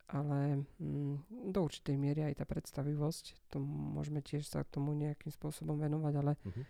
[0.06, 5.34] ale mm, do určitej miery aj tá predstavivosť, to môžeme tiež sa k tomu nejakým
[5.34, 6.66] spôsobom venovať, ale uh-huh.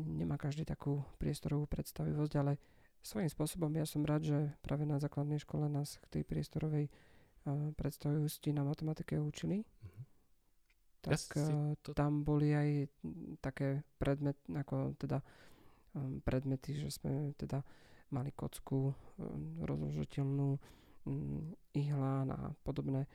[0.00, 2.56] nemá každý takú priestorovú predstavivosť, ale
[3.04, 6.88] svojím spôsobom ja som rád, že práve na základnej škole nás k tej priestorovej
[7.74, 10.04] predstavujosti na matematike učili, mm-hmm.
[11.02, 11.90] tak ja to...
[11.94, 12.68] tam boli aj
[13.42, 15.18] také predmet, ako teda
[15.94, 17.66] um, predmety, že sme teda
[18.12, 18.94] mali kocku um,
[19.64, 20.48] rozložiteľnú,
[21.08, 23.08] um, ihlán a podobné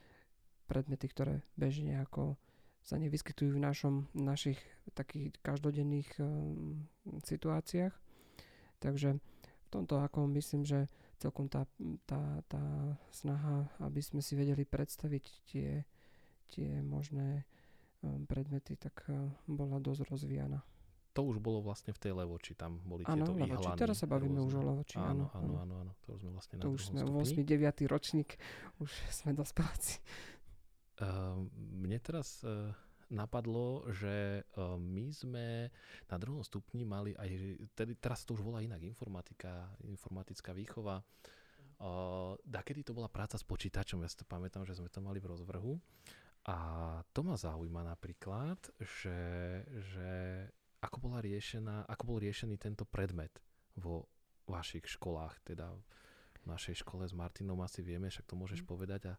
[0.68, 2.36] predmety, ktoré bežne ako
[2.84, 4.60] sa nevyskytujú v našom, našich
[4.96, 6.88] takých každodenných um,
[7.24, 7.92] situáciách.
[8.80, 10.88] Takže v tomto ako myslím, že
[11.18, 11.66] celkom tá,
[12.06, 12.64] tá, tá
[13.10, 15.82] snaha, aby sme si vedeli predstaviť tie,
[16.54, 17.46] tie možné
[18.02, 20.62] um, predmety, tak uh, bola dosť rozvíjana.
[21.18, 23.66] To už bolo vlastne v tej Levoči, tam boli ano, tieto Levoči.
[23.66, 23.80] ihlany.
[23.82, 24.50] teraz sa bavíme rôzne.
[24.54, 24.96] už o Levoči.
[25.02, 27.42] Áno, áno, áno, áno, to už sme vlastne to na už sme stupni.
[27.42, 27.90] 8.
[27.90, 27.90] 9.
[27.90, 28.30] ročník,
[28.78, 29.98] už sme dospeláci.
[31.02, 32.70] Uh, mne teraz uh,
[33.10, 35.72] napadlo, že uh, my sme
[36.12, 37.30] na druhom stupni mali aj,
[37.76, 41.00] tedy, teraz to už volá inak, informatika, informatická výchova.
[41.78, 45.22] Uh, dakedy to bola práca s počítačom, ja si to pamätám, že sme to mali
[45.22, 45.78] v rozvrhu.
[46.48, 46.58] A
[47.12, 49.20] to ma zaujíma napríklad, že,
[49.68, 50.12] že
[50.80, 53.36] ako, bola riešená, ako bol riešený tento predmet
[53.76, 54.08] vo
[54.48, 58.68] vašich školách, teda v našej škole s Martinom asi vieme, však to môžeš mm.
[58.68, 59.14] povedať a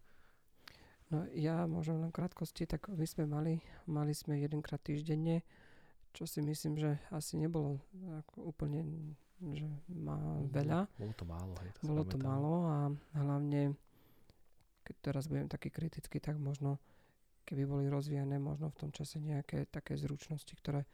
[1.09, 3.55] No ja môžem len krátkosti, tak my sme mali,
[3.89, 5.41] mali sme jedenkrát týždenne,
[6.13, 7.81] čo si myslím, že asi nebolo
[8.25, 8.85] ako úplne
[9.39, 10.19] že má
[10.51, 10.91] veľa.
[10.99, 12.77] Bolo to málo, hej, to Bolo to málo a
[13.15, 13.79] hlavne,
[14.83, 16.83] keď teraz budem taký kritický, tak možno,
[17.47, 20.91] keby boli rozvíjane možno v tom čase nejaké také zručnosti, ktoré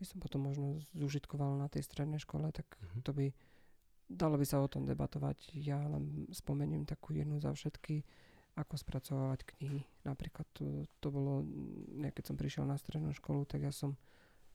[0.00, 3.04] by som potom možno zužitkoval na tej strednej škole, tak uh-huh.
[3.04, 3.26] to by
[4.08, 5.54] dalo by sa o tom debatovať.
[5.54, 8.04] Ja len spomeniem takú jednu za všetky
[8.54, 9.82] ako spracovávať knihy.
[10.06, 11.42] Napríklad to, to bolo,
[11.98, 13.98] ja keď som prišiel na strednú školu, tak ja som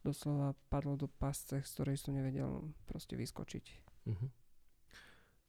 [0.03, 3.65] doslova padol do pasce, z ktorej som nevedel proste vyskočiť.
[4.07, 4.31] Uh-huh.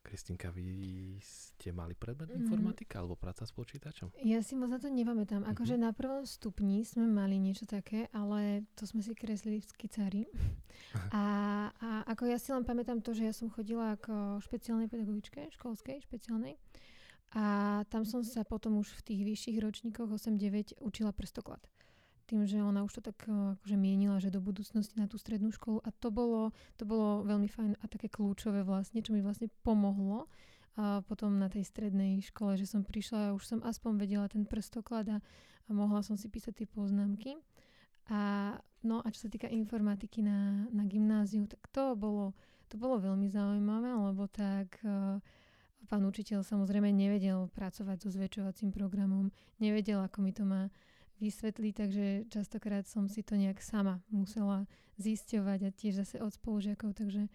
[0.01, 2.41] Kristinka, vy ste mali predmet mm.
[2.43, 4.17] informatika alebo práca s počítačom?
[4.25, 5.47] Ja si moc na to nepamätám.
[5.47, 5.87] Akože uh-huh.
[5.87, 10.23] na prvom stupni sme mali niečo také, ale to sme si kreslili v skicári.
[11.15, 11.25] a,
[11.71, 16.03] a ako ja si len pamätám to, že ja som chodila ako špeciálnej pedagogičke, školskej,
[16.03, 16.59] špeciálnej.
[17.31, 21.63] A tam som sa potom už v tých vyšších ročníkoch 8-9 učila prstoklad.
[22.27, 25.55] Tým, že ona už to tak e, akože mienila, že do budúcnosti na tú strednú
[25.55, 25.83] školu.
[25.83, 30.27] A to bolo, to bolo veľmi fajn a také kľúčové vlastne, čo mi vlastne pomohlo.
[30.79, 34.47] A potom na tej strednej škole, že som prišla a už som aspoň vedela ten
[34.47, 35.19] prstoklad a,
[35.67, 37.39] a mohla som si písať tie poznámky.
[38.11, 42.35] A, no a čo sa týka informatiky na, na gymnáziu, tak to bolo,
[42.67, 45.23] to bolo veľmi zaujímavé, lebo tak uh,
[45.89, 50.69] Pán učiteľ samozrejme nevedel pracovať so zväčšovacím programom, nevedel, ako mi to má
[51.21, 54.65] vysvetliť, takže častokrát som si to nejak sama musela
[54.97, 57.29] zisťovať a tiež zase od spolužiakov, takže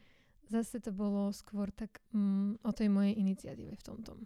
[0.49, 4.17] zase to bolo skôr tak mm, o tej mojej iniciatíve v tomto.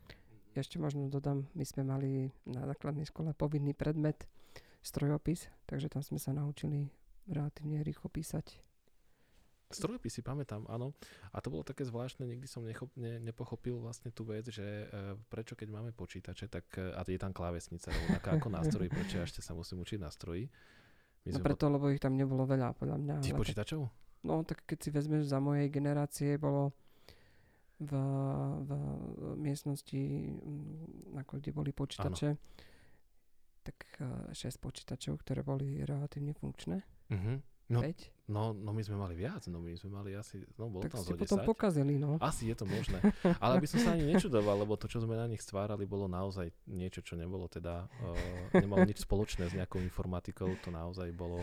[0.55, 2.11] Ešte možno dodám, my sme mali
[2.43, 4.27] na základnej škole povinný predmet
[4.83, 6.91] strojopis, takže tam sme sa naučili
[7.29, 8.68] relatívne rýchlo písať.
[9.69, 10.97] Strojopisy pamätám, áno.
[11.29, 15.13] A to bolo také zvláštne, nikdy som nechop, ne, nepochopil vlastne tú vec, že e,
[15.29, 19.45] prečo keď máme počítače, tak e, a je tam klávesnica rovnaká ako nástroj, prečo ešte
[19.45, 20.49] sa musím učiť nástroji.
[21.29, 21.73] My no preto, pot...
[21.77, 23.13] lebo ich tam nebolo veľa, podľa mňa.
[23.21, 23.85] Tých počítačov?
[24.25, 26.73] No, tak keď si vezmeš za mojej generácie, bolo
[27.77, 27.93] v,
[28.65, 28.71] v
[29.37, 30.01] miestnosti,
[30.33, 32.41] mm, ako kde boli počítače, ano.
[33.61, 33.77] tak
[34.33, 36.81] 6 e, počítačov, ktoré boli relatívne funkčné.
[37.13, 37.37] Uh-huh.
[37.69, 38.29] No, 5?
[38.29, 41.05] No, no my sme mali viac, no my sme mali asi, no bolo tak tam
[41.05, 41.21] zo 10.
[41.21, 42.17] potom pokazili, no.
[42.17, 42.97] Asi je to možné.
[43.45, 46.49] Ale by som sa ani nečudoval, lebo to, čo sme na nich stvárali, bolo naozaj
[46.65, 51.41] niečo, čo nebolo teda, uh, nemalo nič spoločné s nejakou informatikou, to naozaj bolo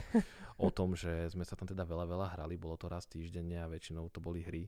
[0.59, 3.71] o tom, že sme sa tam teda veľa, veľa hrali, bolo to raz týždenne a
[3.71, 4.67] väčšinou to boli hry,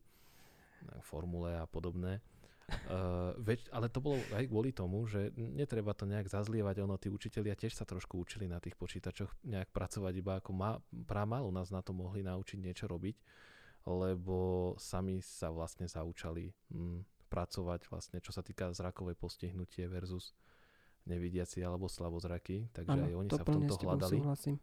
[1.02, 2.22] formule a podobné.
[2.68, 7.08] Uh, veď, ale to bolo aj kvôli tomu, že netreba to nejak zazlievať, ono tí
[7.08, 10.76] učitelia tiež sa trošku učili na tých počítačoch nejak pracovať, iba ako má,
[11.08, 13.16] prá málo nás na to mohli naučiť niečo robiť,
[13.88, 20.36] lebo sami sa vlastne zaučali hm, pracovať vlastne, čo sa týka zrakovej postihnutie versus
[21.08, 24.16] nevidiaci alebo slabozraky, takže ano, aj oni sa v tomto hľadali.
[24.20, 24.56] Súhlasím.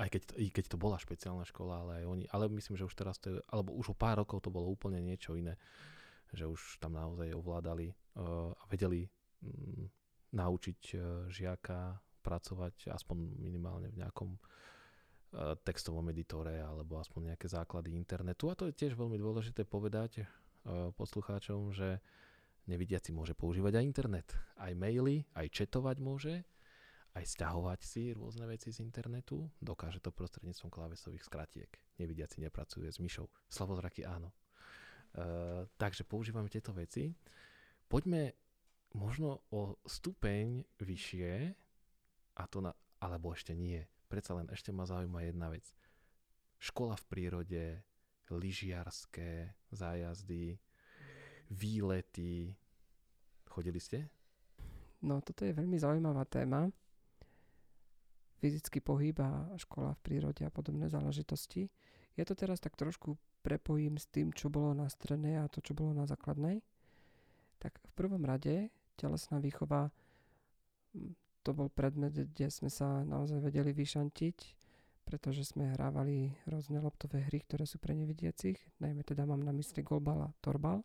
[0.00, 2.96] Aj keď, i keď to bola špeciálna škola, ale aj oni, ale myslím, že už
[2.96, 5.60] teraz to je, alebo už o pár rokov to bolo úplne niečo iné
[6.32, 9.90] že už tam naozaj ovládali uh, a vedeli um,
[10.34, 17.94] naučiť uh, žiaka pracovať aspoň minimálne v nejakom uh, textovom editore alebo aspoň nejaké základy
[17.94, 18.50] internetu.
[18.50, 20.26] A to je tiež veľmi dôležité povedať
[20.98, 22.02] poslucháčom, že
[22.66, 26.42] nevidiaci môže používať aj internet, aj maily, aj četovať môže,
[27.14, 29.46] aj stiahovať si rôzne veci z internetu.
[29.62, 31.70] Dokáže to prostredníctvom klávesových skratiek.
[32.02, 33.30] Nevidiaci nepracuje s myšou.
[33.46, 34.34] Slavozraky áno.
[35.16, 37.08] Uh, takže používame tieto veci.
[37.88, 38.36] Poďme
[38.92, 41.56] možno o stupeň vyššie,
[42.36, 43.80] a to na, alebo ešte nie.
[44.06, 45.64] Predsa len ešte ma zaujíma jedna vec.
[46.60, 47.64] Škola v prírode,
[48.28, 50.60] lyžiarské zájazdy,
[51.50, 52.52] výlety.
[53.48, 54.08] Chodili ste?
[55.04, 56.68] No, toto je veľmi zaujímavá téma.
[58.36, 61.72] Fyzický pohyb a škola v prírode a podobné záležitosti.
[62.16, 65.70] Ja to teraz tak trošku prepojím s tým, čo bolo na strednej a to, čo
[65.70, 66.66] bolo na základnej,
[67.62, 69.94] tak v prvom rade telesná výchova
[70.90, 71.14] hm,
[71.46, 74.36] to bol predmet, kde sme sa naozaj vedeli vyšantiť,
[75.06, 79.86] pretože sme hrávali rôzne loptové hry, ktoré sú pre nevidiacich, najmä teda mám na mysli
[79.86, 80.82] golbal a torbal.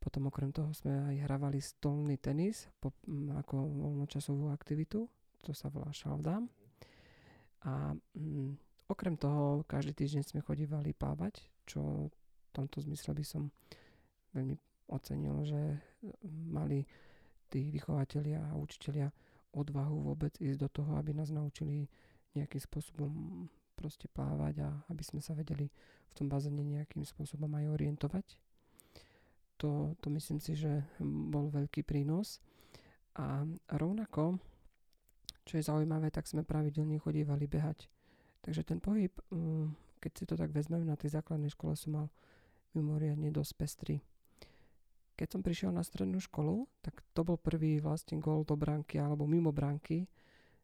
[0.00, 5.08] Potom okrem toho sme aj hrávali stolný tenis po, hm, ako voľnočasovú aktivitu,
[5.40, 6.44] to sa volá šaldám.
[7.64, 13.54] A hm, Okrem toho, každý týždeň sme chodívali plávať, čo v tomto zmysle by som
[14.34, 14.58] veľmi
[14.90, 15.78] ocenil, že
[16.50, 16.82] mali
[17.46, 19.14] tí vychovateľia a učiteľia
[19.54, 21.86] odvahu vôbec ísť do toho, aby nás naučili
[22.34, 23.46] nejakým spôsobom
[23.78, 25.70] proste plávať a aby sme sa vedeli
[26.10, 28.26] v tom bazéne nejakým spôsobom aj orientovať.
[29.62, 30.82] To, to myslím si, že
[31.30, 32.42] bol veľký prínos.
[33.14, 34.42] A rovnako,
[35.46, 37.86] čo je zaujímavé, tak sme pravidelne chodívali behať
[38.40, 42.06] Takže ten pohyb, mm, keď si to tak vezmem, na tej základnej škole som mal
[42.72, 43.96] mimoriadne dosť pestrý.
[45.20, 49.28] Keď som prišiel na strednú školu, tak to bol prvý vlastne gol do bránky alebo
[49.28, 50.08] mimo bránky,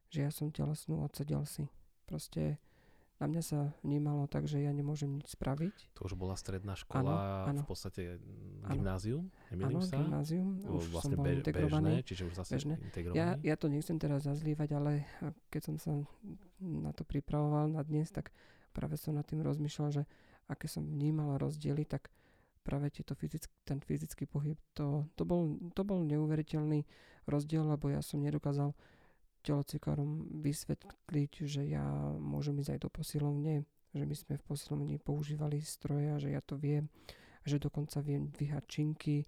[0.08, 1.68] že ja som telesnú odsedel si.
[2.08, 2.56] Proste
[3.16, 5.96] na mňa sa vnímalo tak, že ja nemôžem nič spraviť.
[5.96, 7.60] To už bola stredná škola, ano, ano.
[7.64, 8.02] v podstate
[8.68, 9.96] gymnázium, nemýlim sa?
[9.96, 11.92] gymnázium, už vlastne som bol integrovaný.
[11.96, 12.74] Bežné, čiže už zase bežné.
[12.84, 13.16] integrovaný.
[13.16, 15.08] Ja, ja to nechcem teraz zazlívať, ale
[15.48, 15.92] keď som sa
[16.60, 18.36] na to pripravoval na dnes, tak
[18.76, 20.02] práve som nad tým rozmýšľal, že
[20.52, 22.12] aké som vnímal rozdiely, tak
[22.66, 26.82] práve tieto fyzick, ten fyzický pohyb, to, to, bol, to bol neuveriteľný
[27.24, 28.74] rozdiel, lebo ja som nedokázal
[29.46, 31.86] telocikárom vysvetliť, že ja
[32.18, 33.54] môžem ísť aj do posilovne,
[33.94, 36.90] že my sme v posilovni používali stroje a že ja to viem,
[37.46, 39.22] že dokonca viem dvíhať činky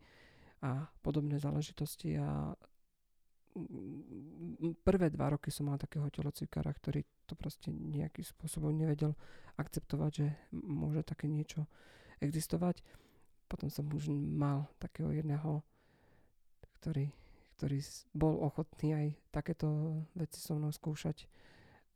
[0.60, 2.52] a podobné záležitosti a
[4.84, 9.14] prvé dva roky som mal takého telocikára, ktorý to proste nejakým spôsobom nevedel
[9.58, 11.66] akceptovať, že môže také niečo
[12.22, 12.82] existovať.
[13.48, 15.64] Potom som už mal takého jedného,
[16.78, 17.10] ktorý
[17.58, 17.82] ktorý
[18.14, 19.66] bol ochotný aj takéto
[20.14, 21.26] veci so mnou skúšať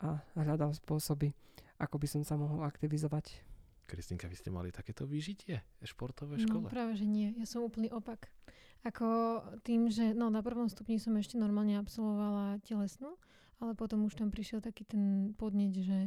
[0.02, 1.30] a hľadal spôsoby,
[1.78, 3.46] ako by som sa mohol aktivizovať.
[3.86, 6.66] Kristinka, vy ste mali takéto vyžitie športové no, škole?
[6.66, 7.30] No práve, že nie.
[7.38, 8.34] Ja som úplný opak.
[8.82, 13.14] Ako tým, že no, na prvom stupni som ešte normálne absolvovala telesnú,
[13.62, 16.00] ale potom už tam prišiel taký ten podneť, že,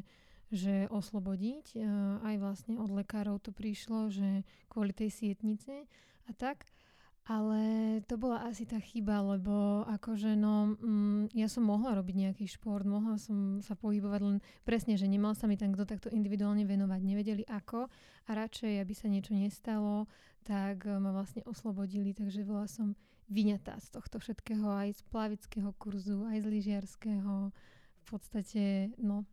[0.51, 1.79] že oslobodiť.
[1.79, 1.87] E,
[2.27, 5.87] aj vlastne od lekárov to prišlo, že kvôli tej sietnice
[6.27, 6.67] a tak.
[7.25, 7.61] Ale
[8.05, 12.85] to bola asi tá chyba, lebo akože no, mm, ja som mohla robiť nejaký šport,
[12.85, 17.01] mohla som sa pohybovať len presne, že nemal sa mi tam kto takto individuálne venovať,
[17.01, 17.89] nevedeli ako
[18.29, 20.05] a radšej, aby sa niečo nestalo,
[20.45, 22.93] tak ma vlastne oslobodili, takže bola som
[23.33, 27.49] vyňatá z tohto všetkého, aj z plavického kurzu, aj z lyžiarského.
[27.49, 29.25] V podstate, no.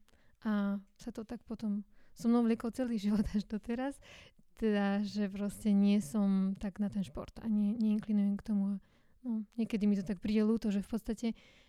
[0.49, 1.85] A sa to tak potom
[2.17, 4.01] so mnou vliekol celý život až doteraz.
[4.55, 8.65] Teda, že proste nie som tak na ten šport a nie, neinklinujem k tomu.
[9.23, 11.27] No, niekedy mi to tak príde ľúto, že v podstate,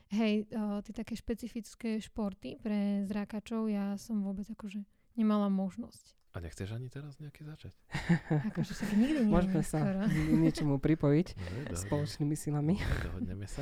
[0.10, 4.82] hej, o, tie také špecifické športy pre zrákačov ja som vôbec akože
[5.14, 6.18] nemala možnosť.
[6.34, 7.74] A nechceš ani teraz nejaký začať?
[8.50, 10.02] akože sa nikdy nie Môžeme sa skoro.
[10.34, 12.74] niečomu pripojiť Dobre, spoločnými silami.
[12.76, 13.62] Dobre, dohodneme sa.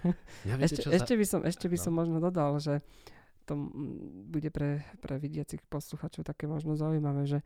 [0.48, 1.84] Ja viete, Ešte, čo ešte, by som, ešte by No.
[1.84, 2.80] som možno dodal, že
[3.44, 3.52] to
[4.26, 7.44] bude pre, pre vidiacich posluchačov také možno zaujímavé, že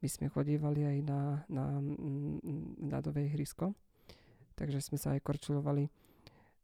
[0.00, 1.20] my sme chodívali aj na,
[1.52, 3.76] na mm, ľadové ihrisko,
[4.56, 5.92] takže sme sa aj korčulovali.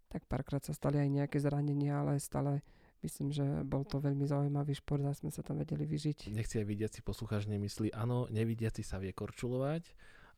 [0.08, 2.64] Tak párkrát sa stali aj nejaké zranenia, ale stále
[3.04, 6.32] myslím, že bol to veľmi zaujímavý šport a sme sa tam vedeli vyžiť.
[6.32, 9.84] Nech si aj vidiaci poslucháč nemyslí, áno, nevidiaci sa vie korčulovať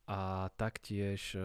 [0.08, 1.40] a taktiež e,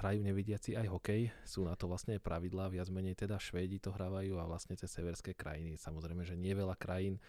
[0.00, 1.22] hrajú nevidiaci aj hokej.
[1.44, 5.36] Sú na to vlastne pravidlá, viac menej teda Švédi to hrávajú a vlastne cez severské
[5.36, 5.76] krajiny.
[5.76, 7.20] Samozrejme, že nie veľa krajín.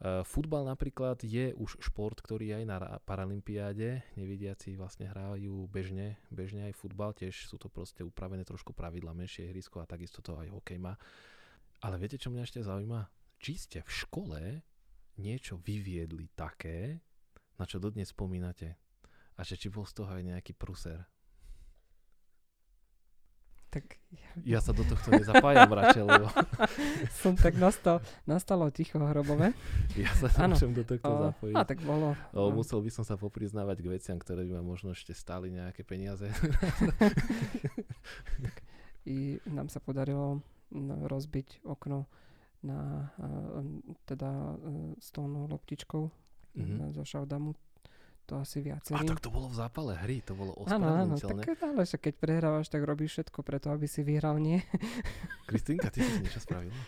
[0.00, 4.00] E, Futbal napríklad je už šport, ktorý aj na ra- Paralympiáde.
[4.16, 9.52] Nevidiaci vlastne hrajú bežne, bežne aj futbal, tiež sú to proste upravené trošku pravidla, menšie
[9.52, 10.96] ihrisko a takisto to aj hokej má.
[11.84, 13.08] Ale viete, čo mňa ešte zaujíma?
[13.40, 14.40] Či ste v škole
[15.20, 17.00] niečo vyviedli také,
[17.60, 18.76] na čo dodnes spomínate?
[19.36, 21.04] A že či bol z toho aj nejaký pruser?
[23.70, 23.86] Tak
[24.42, 26.26] Ja sa do tohto nezapájam radšej, lebo
[27.22, 29.54] som tak nastal, nastalo ticho hrobové.
[29.94, 31.54] ja sa nemôžem do tohto O, zapojiť.
[31.54, 32.18] a tak bolo.
[32.34, 32.58] O, no.
[32.58, 36.26] musel by som sa popriznávať k veciam, ktoré by ma možno ešte stáli nejaké peniaze.
[39.06, 42.10] I nám sa podarilo no, rozbiť okno
[42.60, 43.08] na
[44.04, 44.58] teda
[45.00, 46.10] s tou loptičkou
[46.50, 46.66] Mhm.
[46.66, 46.90] mm-hmm.
[46.90, 47.54] zo Šaudamu.
[48.30, 49.02] To asi A viacerí.
[49.04, 51.42] tak to bolo v zápale hry, to bolo Áno, áno, ospravedlniteľné.
[51.42, 54.62] tak ale že keď prehrávaš, tak robíš všetko preto, aby si vyhral, nie?
[55.50, 56.78] Kristýnka, ty si niečo spravila?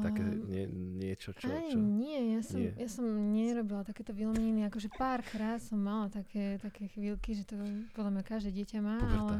[0.00, 0.64] Také Ehm, nie,
[0.98, 1.44] niečo, čo...
[1.46, 1.76] Aj čo?
[1.76, 2.72] nie, ja som, Nie.
[2.74, 7.54] ja som nerobila takéto vylomeniny, akože párkrát som mala také, také chvíľky, že to
[7.92, 9.20] podľa mňa každé dieťa má, Puberta.
[9.20, 9.34] ale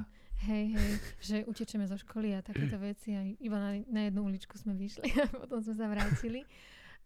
[0.44, 4.52] hej, hej, že utečeme zo školy a takéto veci a iba na, na jednu uličku
[4.54, 6.44] sme vyšli a potom sme sa vrátili.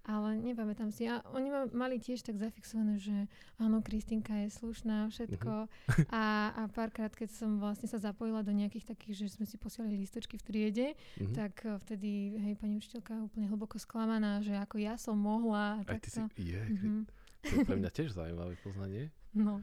[0.02, 1.06] Ale nepamätám si.
[1.06, 5.70] A oni ma mali tiež tak zafixované, že áno, Kristýnka je slušná, všetko.
[6.10, 9.94] A, a párkrát, keď som vlastne sa zapojila do nejakých takých, že sme si posielali
[9.96, 10.86] listočky v triede,
[11.16, 11.32] Mhm.
[11.32, 15.94] tak eh, vtedy, hej, pani učiteľka úplne hlboko sklamaná, že ako ja som mohla Aj
[15.96, 16.18] ty si...
[16.18, 16.34] takto.
[16.36, 16.92] Je, Mhm.
[17.40, 19.14] to je pre mňa tiež zaujímavé poznanie.
[19.32, 19.62] No.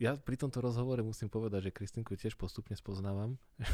[0.00, 3.36] Ja pri tomto rozhovore musím povedať, že Kristinku tiež postupne spoznávam.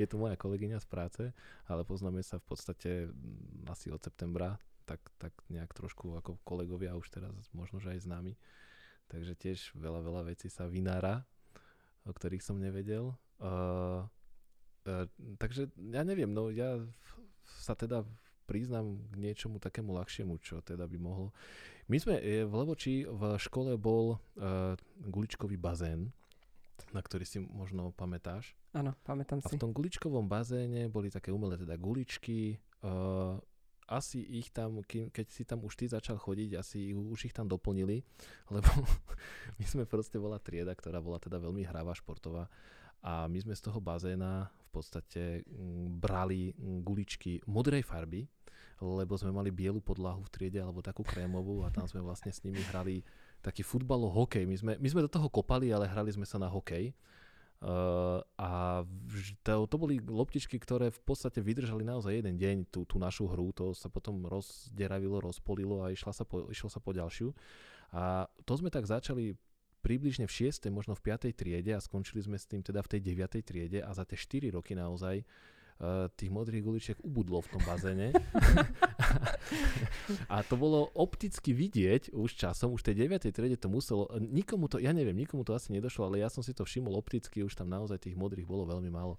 [0.00, 1.22] je to moja kolegyňa z práce,
[1.68, 4.56] ale poznáme sa v podstate mm, asi od septembra,
[4.88, 8.32] tak, tak nejak trošku ako kolegovia už teraz možno, že aj s nami.
[9.12, 11.28] Takže tiež veľa, veľa vecí sa vynára,
[12.08, 13.12] o ktorých som nevedel.
[13.36, 14.08] Uh,
[14.88, 15.04] uh,
[15.36, 16.80] takže ja neviem, no ja
[17.44, 18.00] sa teda
[18.44, 21.30] priznám k niečomu takému ľahšiemu, čo teda by mohlo
[21.90, 26.14] my sme e, v Levoči v škole bol uh, guličkový bazén,
[26.94, 28.54] na ktorý si možno pamätáš.
[28.72, 29.58] Áno, pamätám A si.
[29.58, 32.56] v tom guličkovom bazéne boli také umelé teda guličky.
[32.80, 33.36] Uh,
[33.90, 37.50] asi ich tam, kým, keď si tam už ty začal chodiť, asi už ich tam
[37.50, 38.06] doplnili,
[38.54, 38.70] lebo
[39.58, 42.46] my sme proste bola trieda, ktorá bola teda veľmi hravá, športová
[43.02, 48.24] a my sme z toho bazéna podstate mm, brali mm, guličky modrej farby,
[48.80, 52.42] lebo sme mali bielu podlahu v triede alebo takú krémovú a tam sme vlastne s
[52.42, 53.04] nimi hrali
[53.44, 54.48] taký futbalo hokej.
[54.48, 56.90] My sme, my sme do toho kopali, ale hrali sme sa na hokej.
[57.62, 58.82] Uh, a
[59.46, 63.54] to, to boli loptičky, ktoré v podstate vydržali naozaj jeden deň tú, tú našu hru,
[63.54, 67.30] to sa potom rozderavilo, rozpolilo a išla sa po, išlo sa po ďalšiu.
[67.94, 69.38] A to sme tak začali
[69.82, 70.70] približne v 6.
[70.70, 71.34] možno v 5.
[71.34, 73.42] triede a skončili sme s tým teda v tej 9.
[73.42, 75.26] triede a za tie 4 roky naozaj
[75.82, 78.14] uh, tých modrých guličiek ubudlo v tom bazéne.
[80.32, 83.26] a to bolo opticky vidieť už časom, už tej 9.
[83.34, 86.54] triede to muselo, nikomu to, ja neviem, nikomu to asi nedošlo, ale ja som si
[86.54, 89.18] to všimol opticky, už tam naozaj tých modrých bolo veľmi málo.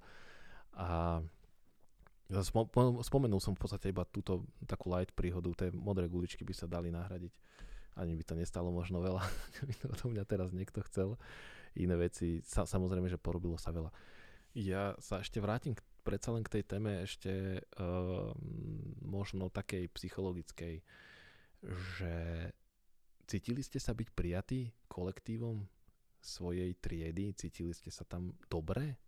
[0.73, 1.19] A
[2.41, 6.55] spo- po- spomenul som v podstate iba túto takú light príhodu, tie modré guličky by
[6.55, 7.33] sa dali nahradiť.
[7.93, 9.21] Ani by to nestalo možno veľa,
[9.59, 11.15] keby to odo mňa teraz niekto chcel.
[11.73, 13.89] Iné veci, sa, samozrejme, že porobilo sa veľa.
[14.53, 18.29] Ja sa ešte vrátim k predsa len k tej téme ešte uh,
[19.01, 20.83] možno takej psychologickej,
[21.63, 22.15] že
[23.25, 25.63] cítili ste sa byť prijatí kolektívom
[26.19, 27.33] svojej triedy?
[27.33, 28.99] Cítili ste sa tam dobre?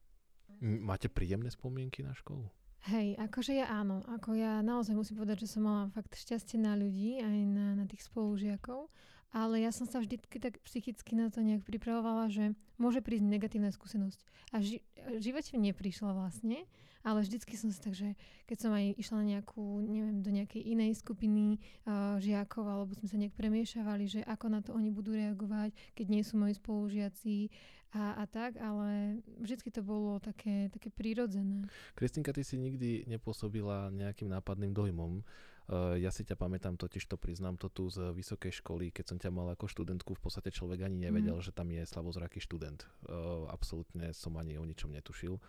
[0.63, 2.47] Máte príjemné spomienky na školu?
[2.85, 4.05] Hej, akože ja áno.
[4.05, 7.85] Ako ja naozaj musím povedať, že som mala fakt šťastie na ľudí, aj na, na
[7.89, 8.93] tých spolužiakov.
[9.35, 13.67] Ale ja som sa vždy tak psychicky na to nejak pripravovala, že môže prísť negatívna
[13.75, 14.23] skúsenosť.
[14.55, 16.63] A ži- v živote neprišla vlastne,
[17.05, 18.15] ale vždycky som si tak, že
[18.47, 23.11] keď som aj išla na nejakú, neviem, do nejakej inej skupiny uh, žiakov, alebo sme
[23.11, 27.53] sa nejak premiešavali, že ako na to oni budú reagovať, keď nie sú moji spolužiaci
[27.93, 31.69] a, a tak, ale vždycky to bolo také, také prírodzené.
[31.93, 35.21] Kristinka, ty si nikdy nepôsobila nejakým nápadným dojmom.
[35.65, 39.17] Uh, ja si ťa pamätám, totiž to priznám to tu z vysokej školy, keď som
[39.17, 41.45] ťa mal ako študentku, v podstate človek ani nevedel, mm.
[41.45, 42.85] že tam je slavozraký študent.
[43.09, 45.41] Uh, absolútne som ani o ničom netušil.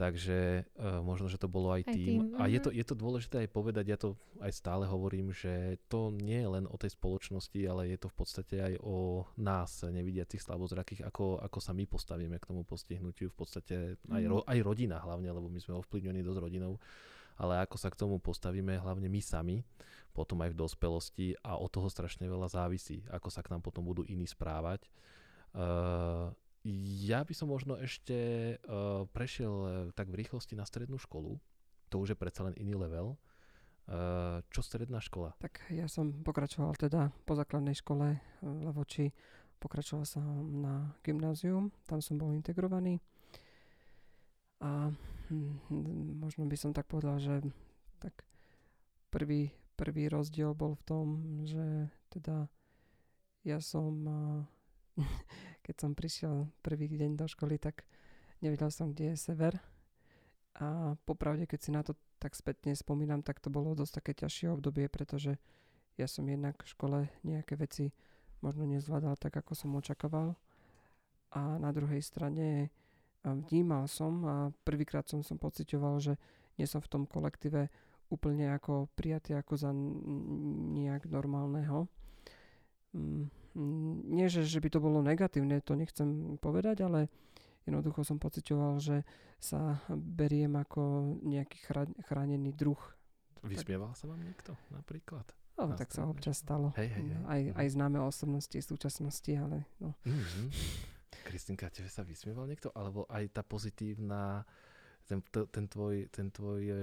[0.00, 2.32] Takže uh, možno, že to bolo aj, aj tým.
[2.32, 2.40] tým.
[2.40, 2.64] A je mhm.
[2.64, 6.48] to, je to dôležité aj povedať, ja to aj stále hovorím, že to nie je
[6.48, 11.44] len o tej spoločnosti, ale je to v podstate aj o nás, nevidiacich slabozrakých, ako,
[11.44, 13.28] ako sa my postavíme k tomu postihnutiu.
[13.28, 14.48] V podstate aj, ro, mhm.
[14.48, 16.80] aj rodina hlavne, lebo my sme ovplyvnení dosť rodinou.
[17.40, 19.64] Ale ako sa k tomu postavíme, hlavne my sami,
[20.12, 23.80] potom aj v dospelosti a od toho strašne veľa závisí, ako sa k nám potom
[23.80, 24.92] budú iní správať.
[25.56, 26.28] Uh,
[27.08, 28.12] ja by som možno ešte
[28.60, 31.40] uh, prešiel uh, tak v rýchlosti na strednú školu.
[31.88, 33.16] To už je predsa len iný level.
[34.54, 35.34] Čo stredná škola?
[35.42, 39.10] Tak ja som pokračoval teda po základnej škole Levoči.
[39.58, 40.22] Pokračoval som
[40.62, 43.02] na gymnázium, tam som bol integrovaný.
[44.62, 44.94] A
[46.18, 47.40] možno by som tak povedal, že
[48.02, 48.26] tak
[49.14, 51.06] prvý, prvý rozdiel bol v tom,
[51.46, 52.50] že teda
[53.46, 53.94] ja som
[55.64, 57.86] keď som prišiel prvý deň do školy, tak
[58.42, 59.54] nevedel som, kde je sever.
[60.58, 64.52] A popravde, keď si na to tak spätne spomínam, tak to bolo dosť také ťažšie
[64.52, 65.40] obdobie, pretože
[65.96, 67.94] ja som jednak v škole nejaké veci
[68.44, 70.36] možno nezvládal tak, ako som očakával.
[71.30, 72.74] A na druhej strane
[73.24, 76.16] vnímal som a prvýkrát som som pocitoval, že
[76.56, 77.68] nie som v tom kolektíve
[78.10, 79.70] úplne ako prijatý ako za
[80.74, 81.86] nejak normálneho.
[82.90, 87.10] Mm, Mm, nie, že, že by to bolo negatívne, to nechcem povedať, ale
[87.66, 89.02] jednoducho som pocitoval, že
[89.42, 91.58] sa beriem ako nejaký
[92.06, 92.78] chránený druh.
[93.42, 95.26] Vysmieval sa vám niekto napríklad?
[95.58, 96.72] No, tak sa občas stalo.
[96.78, 97.20] Hej, hej, hej.
[97.28, 99.92] Aj, aj známe osobnosti v súčasnosti, ale no.
[100.08, 100.46] Mm-hmm.
[101.26, 102.70] Kristinka, tebe sa vysmieval niekto?
[102.72, 104.46] Alebo aj tá pozitívna,
[105.04, 106.74] ten, ten, tvoj, ten tvoj e,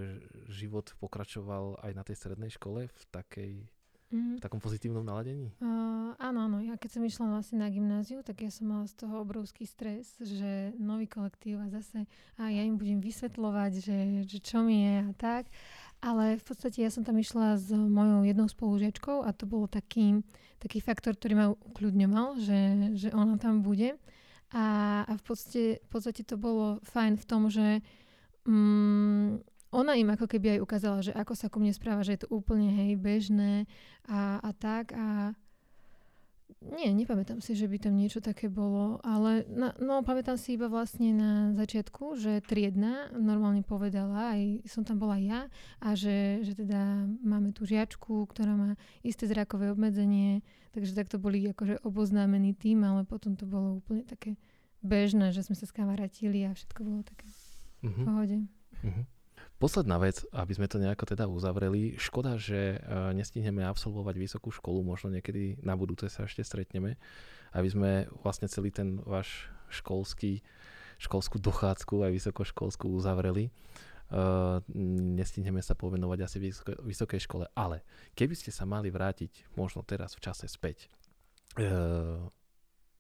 [0.52, 3.54] život pokračoval aj na tej strednej škole v takej
[4.08, 4.40] Mm.
[4.40, 5.52] V takom pozitívnom naladení?
[5.60, 6.58] Uh, áno, áno.
[6.64, 10.16] Ja keď som išla vlastne na gymnáziu, tak ja som mala z toho obrovský stres,
[10.24, 12.08] že nový kolektív a zase
[12.40, 15.52] a ja im budem vysvetľovať, že, že čo mi je a tak.
[16.00, 20.24] Ale v podstate ja som tam išla s mojou jednou spolužiačkou a to bol taký,
[20.64, 22.60] taký faktor, ktorý ma ukľudňoval, že,
[22.96, 24.00] že ona tam bude.
[24.56, 27.84] A, a v, podstate, v podstate to bolo fajn v tom, že
[28.48, 29.44] mm,
[29.76, 32.32] ona im ako keby aj ukázala, že ako sa ku mne správa, že je to
[32.32, 33.68] úplne hej, bežné
[34.08, 35.36] a, a tak a
[36.58, 40.66] nie, nepamätám si, že by tam niečo také bolo, ale na, no pamätám si iba
[40.66, 45.40] vlastne na začiatku, že triedna normálne povedala, aj som tam bola ja
[45.78, 48.70] a že, že teda máme tú žiačku, ktorá má
[49.06, 50.42] isté zrakové obmedzenie,
[50.74, 54.34] takže takto boli akože oboznámení tým, ale potom to bolo úplne také
[54.82, 57.30] bežné, že sme sa skamaratili a všetko bolo také
[57.86, 57.94] uh-huh.
[57.94, 58.38] v pohode.
[58.82, 59.06] Uh-huh.
[59.58, 61.98] Posledná vec, aby sme to nejako teda uzavreli.
[61.98, 67.02] Škoda, že uh, nestihneme absolvovať vysokú školu, možno niekedy na budúce sa ešte stretneme,
[67.58, 67.92] aby sme
[68.22, 70.46] vlastne celý ten váš školský,
[71.02, 73.50] školskú dochádzku aj vysokoškolskú uzavreli.
[74.14, 74.62] Uh,
[75.18, 77.82] nestihneme sa povenovať asi vysoko, vysokej škole, ale
[78.14, 80.86] keby ste sa mali vrátiť možno teraz v čase späť,
[81.58, 82.30] uh,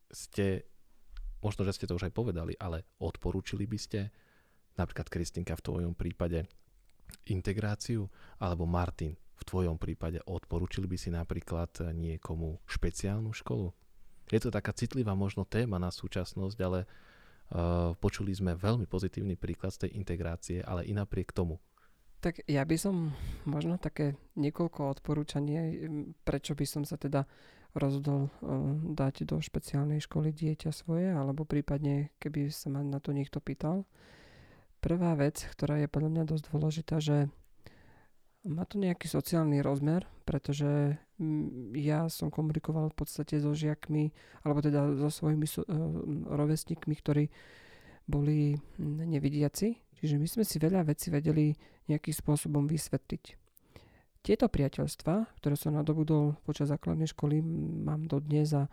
[0.09, 0.65] ste,
[1.39, 4.09] možno, že ste to už aj povedali, ale odporúčili by ste
[4.77, 6.45] napríklad Kristinka v tvojom prípade
[7.27, 8.07] integráciu,
[8.39, 13.69] alebo Martin v tvojom prípade odporúčili by si napríklad niekomu špeciálnu školu?
[14.27, 19.71] Je to taká citlivá možno téma na súčasnosť, ale uh, počuli sme veľmi pozitívny príklad
[19.71, 21.61] z tej integrácie, ale i napriek tomu.
[22.19, 23.13] Tak ja by som
[23.45, 25.85] možno také niekoľko odporúčaní,
[26.25, 27.29] prečo by som sa teda
[27.77, 33.13] rozhodol uh, dať do špeciálnej školy dieťa svoje, alebo prípadne, keby sa ma na to
[33.13, 33.85] niekto pýtal.
[34.77, 37.27] Prvá vec, ktorá je podľa mňa dosť dôležitá, že
[38.47, 44.15] má to nejaký sociálny rozmer, pretože mm, ja som komunikoval v podstate so žiakmi,
[44.47, 45.91] alebo teda so svojimi so, uh,
[46.31, 47.27] rovesníkmi, ktorí
[48.07, 51.51] boli hm, nevidiaci, čiže my sme si veľa vecí vedeli
[51.91, 53.23] nejakým spôsobom vysvetliť.
[54.23, 57.39] Tieto priateľstva, ktoré som nadobudol počas základnej školy,
[57.83, 58.67] mám do dnes a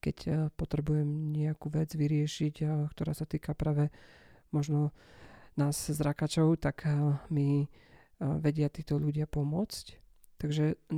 [0.00, 3.88] keď e, potrebujem nejakú vec vyriešiť, ktorá sa týka práve
[4.52, 4.92] možno
[5.60, 7.66] nás zrakačov, tak e, mi e,
[8.40, 10.00] vedia títo ľudia pomôcť.
[10.40, 10.88] Takže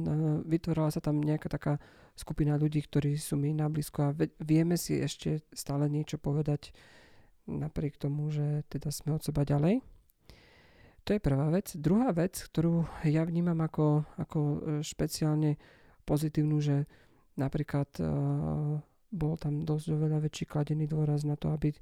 [0.47, 1.83] vytvorila sa tam nejaká taká
[2.15, 6.71] skupina ľudí, ktorí sú mi na blízko a vieme si ešte stále niečo povedať
[7.51, 9.83] napriek tomu, že teda sme od seba ďalej.
[11.03, 11.75] To je prvá vec.
[11.75, 14.41] Druhá vec, ktorú ja vnímam ako, ako
[14.87, 15.59] špeciálne
[16.07, 16.87] pozitívnu, že
[17.35, 17.91] napríklad
[19.11, 21.75] bol tam dosť oveľa väčší kladený dôraz na to, aby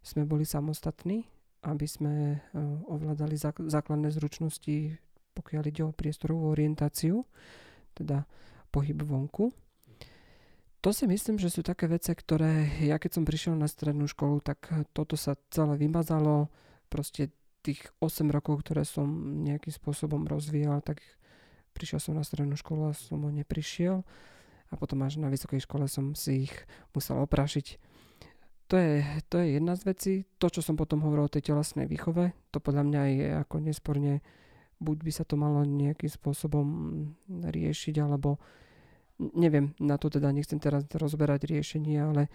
[0.00, 1.28] sme boli samostatní,
[1.60, 4.96] aby sme uh, ovládali zák- základné zručnosti,
[5.36, 7.24] pokiaľ ide o priestorovú orientáciu,
[7.92, 8.24] teda
[8.72, 9.52] pohyb vonku.
[10.80, 14.40] To si myslím, že sú také veci, ktoré ja keď som prišiel na strednú školu,
[14.40, 16.48] tak toto sa celé vymazalo.
[16.88, 19.04] Proste tých 8 rokov, ktoré som
[19.44, 21.04] nejakým spôsobom rozvíjal, tak
[21.76, 24.00] prišiel som na strednú školu a som ho neprišiel.
[24.70, 26.54] A potom až na vysokej škole som si ich
[26.96, 27.76] musel oprašiť.
[28.70, 30.14] To je, to je jedna z vecí.
[30.38, 34.22] To, čo som potom hovoril o tej telesnej výchove, to podľa mňa je ako nesporne,
[34.78, 36.66] buď by sa to malo nejakým spôsobom
[37.26, 38.38] riešiť, alebo
[39.18, 42.30] neviem, na to teda nechcem teraz rozberať riešenie, ale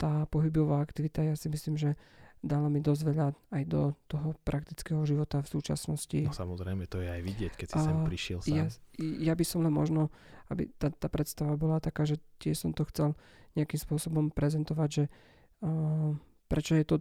[0.00, 1.92] tá pohybová aktivita, ja si myslím, že
[2.40, 6.24] dala mi dosť veľa aj do toho praktického života v súčasnosti.
[6.24, 8.56] No samozrejme, to je aj vidieť, keď si a sem prišiel sám.
[8.56, 8.64] Ja,
[8.96, 10.08] ja by som len možno,
[10.48, 13.12] aby tá, tá predstava bola taká, že tiež som to chcel
[13.60, 15.04] nejakým spôsobom prezentovať, že
[16.50, 16.96] prečo je to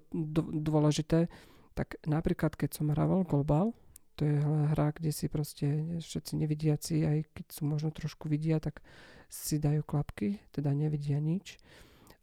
[0.53, 1.31] dôležité,
[1.73, 3.71] tak napríklad keď som hrával golbal,
[4.19, 4.35] to je
[4.75, 8.83] hra, kde si proste všetci nevidiaci, aj keď sú možno trošku vidia, tak
[9.31, 11.55] si dajú klapky, teda nevidia nič.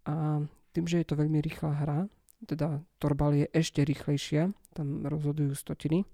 [0.04, 0.44] A
[0.76, 2.00] tým, že je to veľmi rýchla hra,
[2.44, 6.04] teda torbal je ešte rýchlejšia, tam rozhodujú stotiny,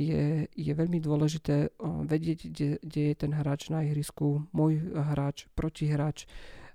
[0.00, 1.76] je, je veľmi dôležité
[2.08, 6.65] vedieť, kde, kde je ten hráč na ihrisku, môj hráč, protihráč, uh,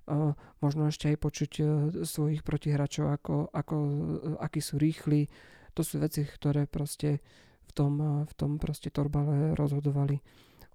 [0.59, 1.67] možno ešte aj počuť uh,
[2.03, 3.89] svojich protihráčov, ako, ako, uh,
[4.41, 5.29] akí sú rýchli.
[5.77, 7.21] To sú veci, ktoré proste
[7.65, 10.19] v tom, uh, v tom proste torbale rozhodovali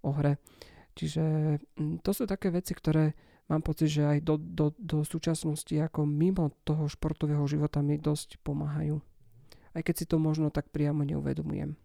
[0.06, 0.38] o hre.
[0.96, 1.24] Čiže
[2.00, 3.12] to sú také veci, ktoré
[3.52, 8.40] mám pocit, že aj do, do, do súčasnosti ako mimo toho športového života mi dosť
[8.40, 8.96] pomáhajú.
[9.76, 11.76] Aj keď si to možno tak priamo neuvedomujem.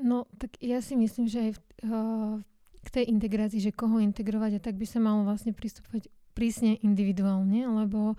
[0.00, 2.34] No, tak ja si myslím, že aj v, uh,
[2.80, 7.64] k tej integrácii, že koho integrovať, a tak by sa malo vlastne pristúpať prísne individuálne,
[7.64, 8.18] lebo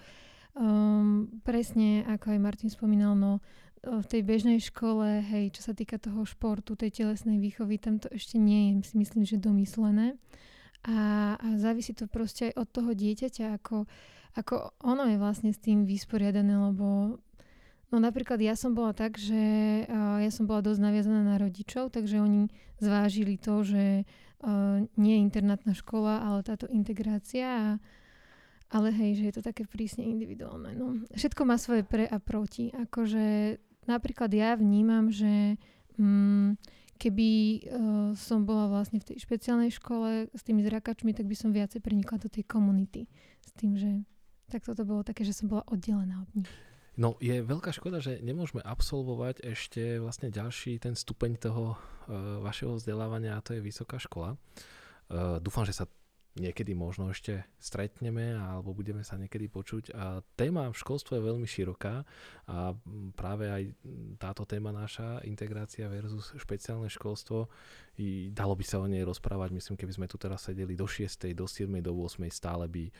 [0.55, 3.43] um, presne, ako aj Martin spomínal, no
[3.85, 8.09] v tej bežnej škole, hej, čo sa týka toho športu, tej telesnej výchovy, tam to
[8.09, 10.17] ešte nie je, si myslím, že domyslené.
[10.85, 13.85] A, a závisí to proste aj od toho dieťaťa, ako,
[14.37, 17.17] ako ono je vlastne s tým vysporiadané, lebo
[17.89, 19.41] no napríklad ja som bola tak, že
[19.85, 22.49] uh, ja som bola dosť naviazaná na rodičov, takže oni
[22.81, 27.69] zvážili to, že uh, nie je internátna škola, ale táto integrácia a
[28.73, 30.73] ale hej, že je to také prísne individuálne.
[30.73, 31.01] No.
[31.13, 32.73] Všetko má svoje pre a proti.
[32.73, 35.61] Akože napríklad ja vnímam, že
[35.99, 36.57] mm,
[36.95, 37.29] Keby
[37.67, 41.83] uh, som bola vlastne v tej špeciálnej škole s tými zrakačmi, tak by som viacej
[41.83, 43.11] prenikla do tej komunity.
[43.43, 44.07] S tým, že
[44.47, 46.47] tak toto bolo také, že som bola oddelená od nich.
[46.95, 52.79] No je veľká škoda, že nemôžeme absolvovať ešte vlastne ďalší ten stupeň toho uh, vašeho
[52.79, 54.39] vzdelávania a to je vysoká škola.
[55.11, 55.91] Uh, dúfam, že sa
[56.35, 59.95] niekedy možno ešte stretneme alebo budeme sa niekedy počuť.
[59.95, 62.03] A téma v školstve je veľmi široká
[62.51, 62.75] a
[63.15, 63.63] práve aj
[64.19, 67.47] táto téma naša, integrácia versus špeciálne školstvo,
[67.95, 71.31] i dalo by sa o nej rozprávať, myslím, keby sme tu teraz sedeli do 6.,
[71.31, 72.93] do 7., do 8., stále by e,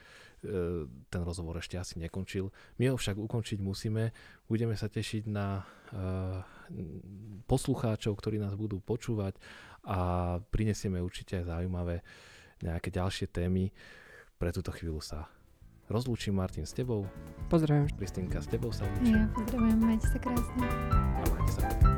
[1.12, 2.48] ten rozhovor ešte asi nekončil.
[2.80, 4.16] My ho však ukončiť musíme.
[4.48, 5.64] Budeme sa tešiť na e,
[7.44, 9.36] poslucháčov, ktorí nás budú počúvať
[9.84, 12.00] a prinesieme určite aj zaujímavé
[12.62, 13.72] nejaké ďalšie témy.
[14.36, 15.32] Pre túto chvíľu sa
[15.88, 17.08] rozlúčim Martin s tebou.
[17.48, 17.88] Pozdravujem.
[17.96, 19.16] Kristinka s tebou sa lúčim.
[19.16, 20.68] Ja pozdravujem, majte sa krásne.
[20.92, 21.95] A majte sa krásne.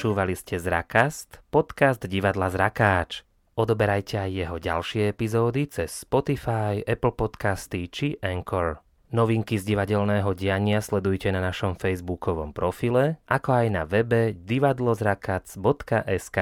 [0.00, 3.20] Počúvali ste Zrakast, podcast divadla Zrakáč.
[3.52, 8.80] Odoberajte aj jeho ďalšie epizódy cez Spotify, Apple Podcasty či Anchor.
[9.12, 16.38] Novinky z divadelného diania sledujte na našom facebookovom profile, ako aj na webe divadlozrakac.sk.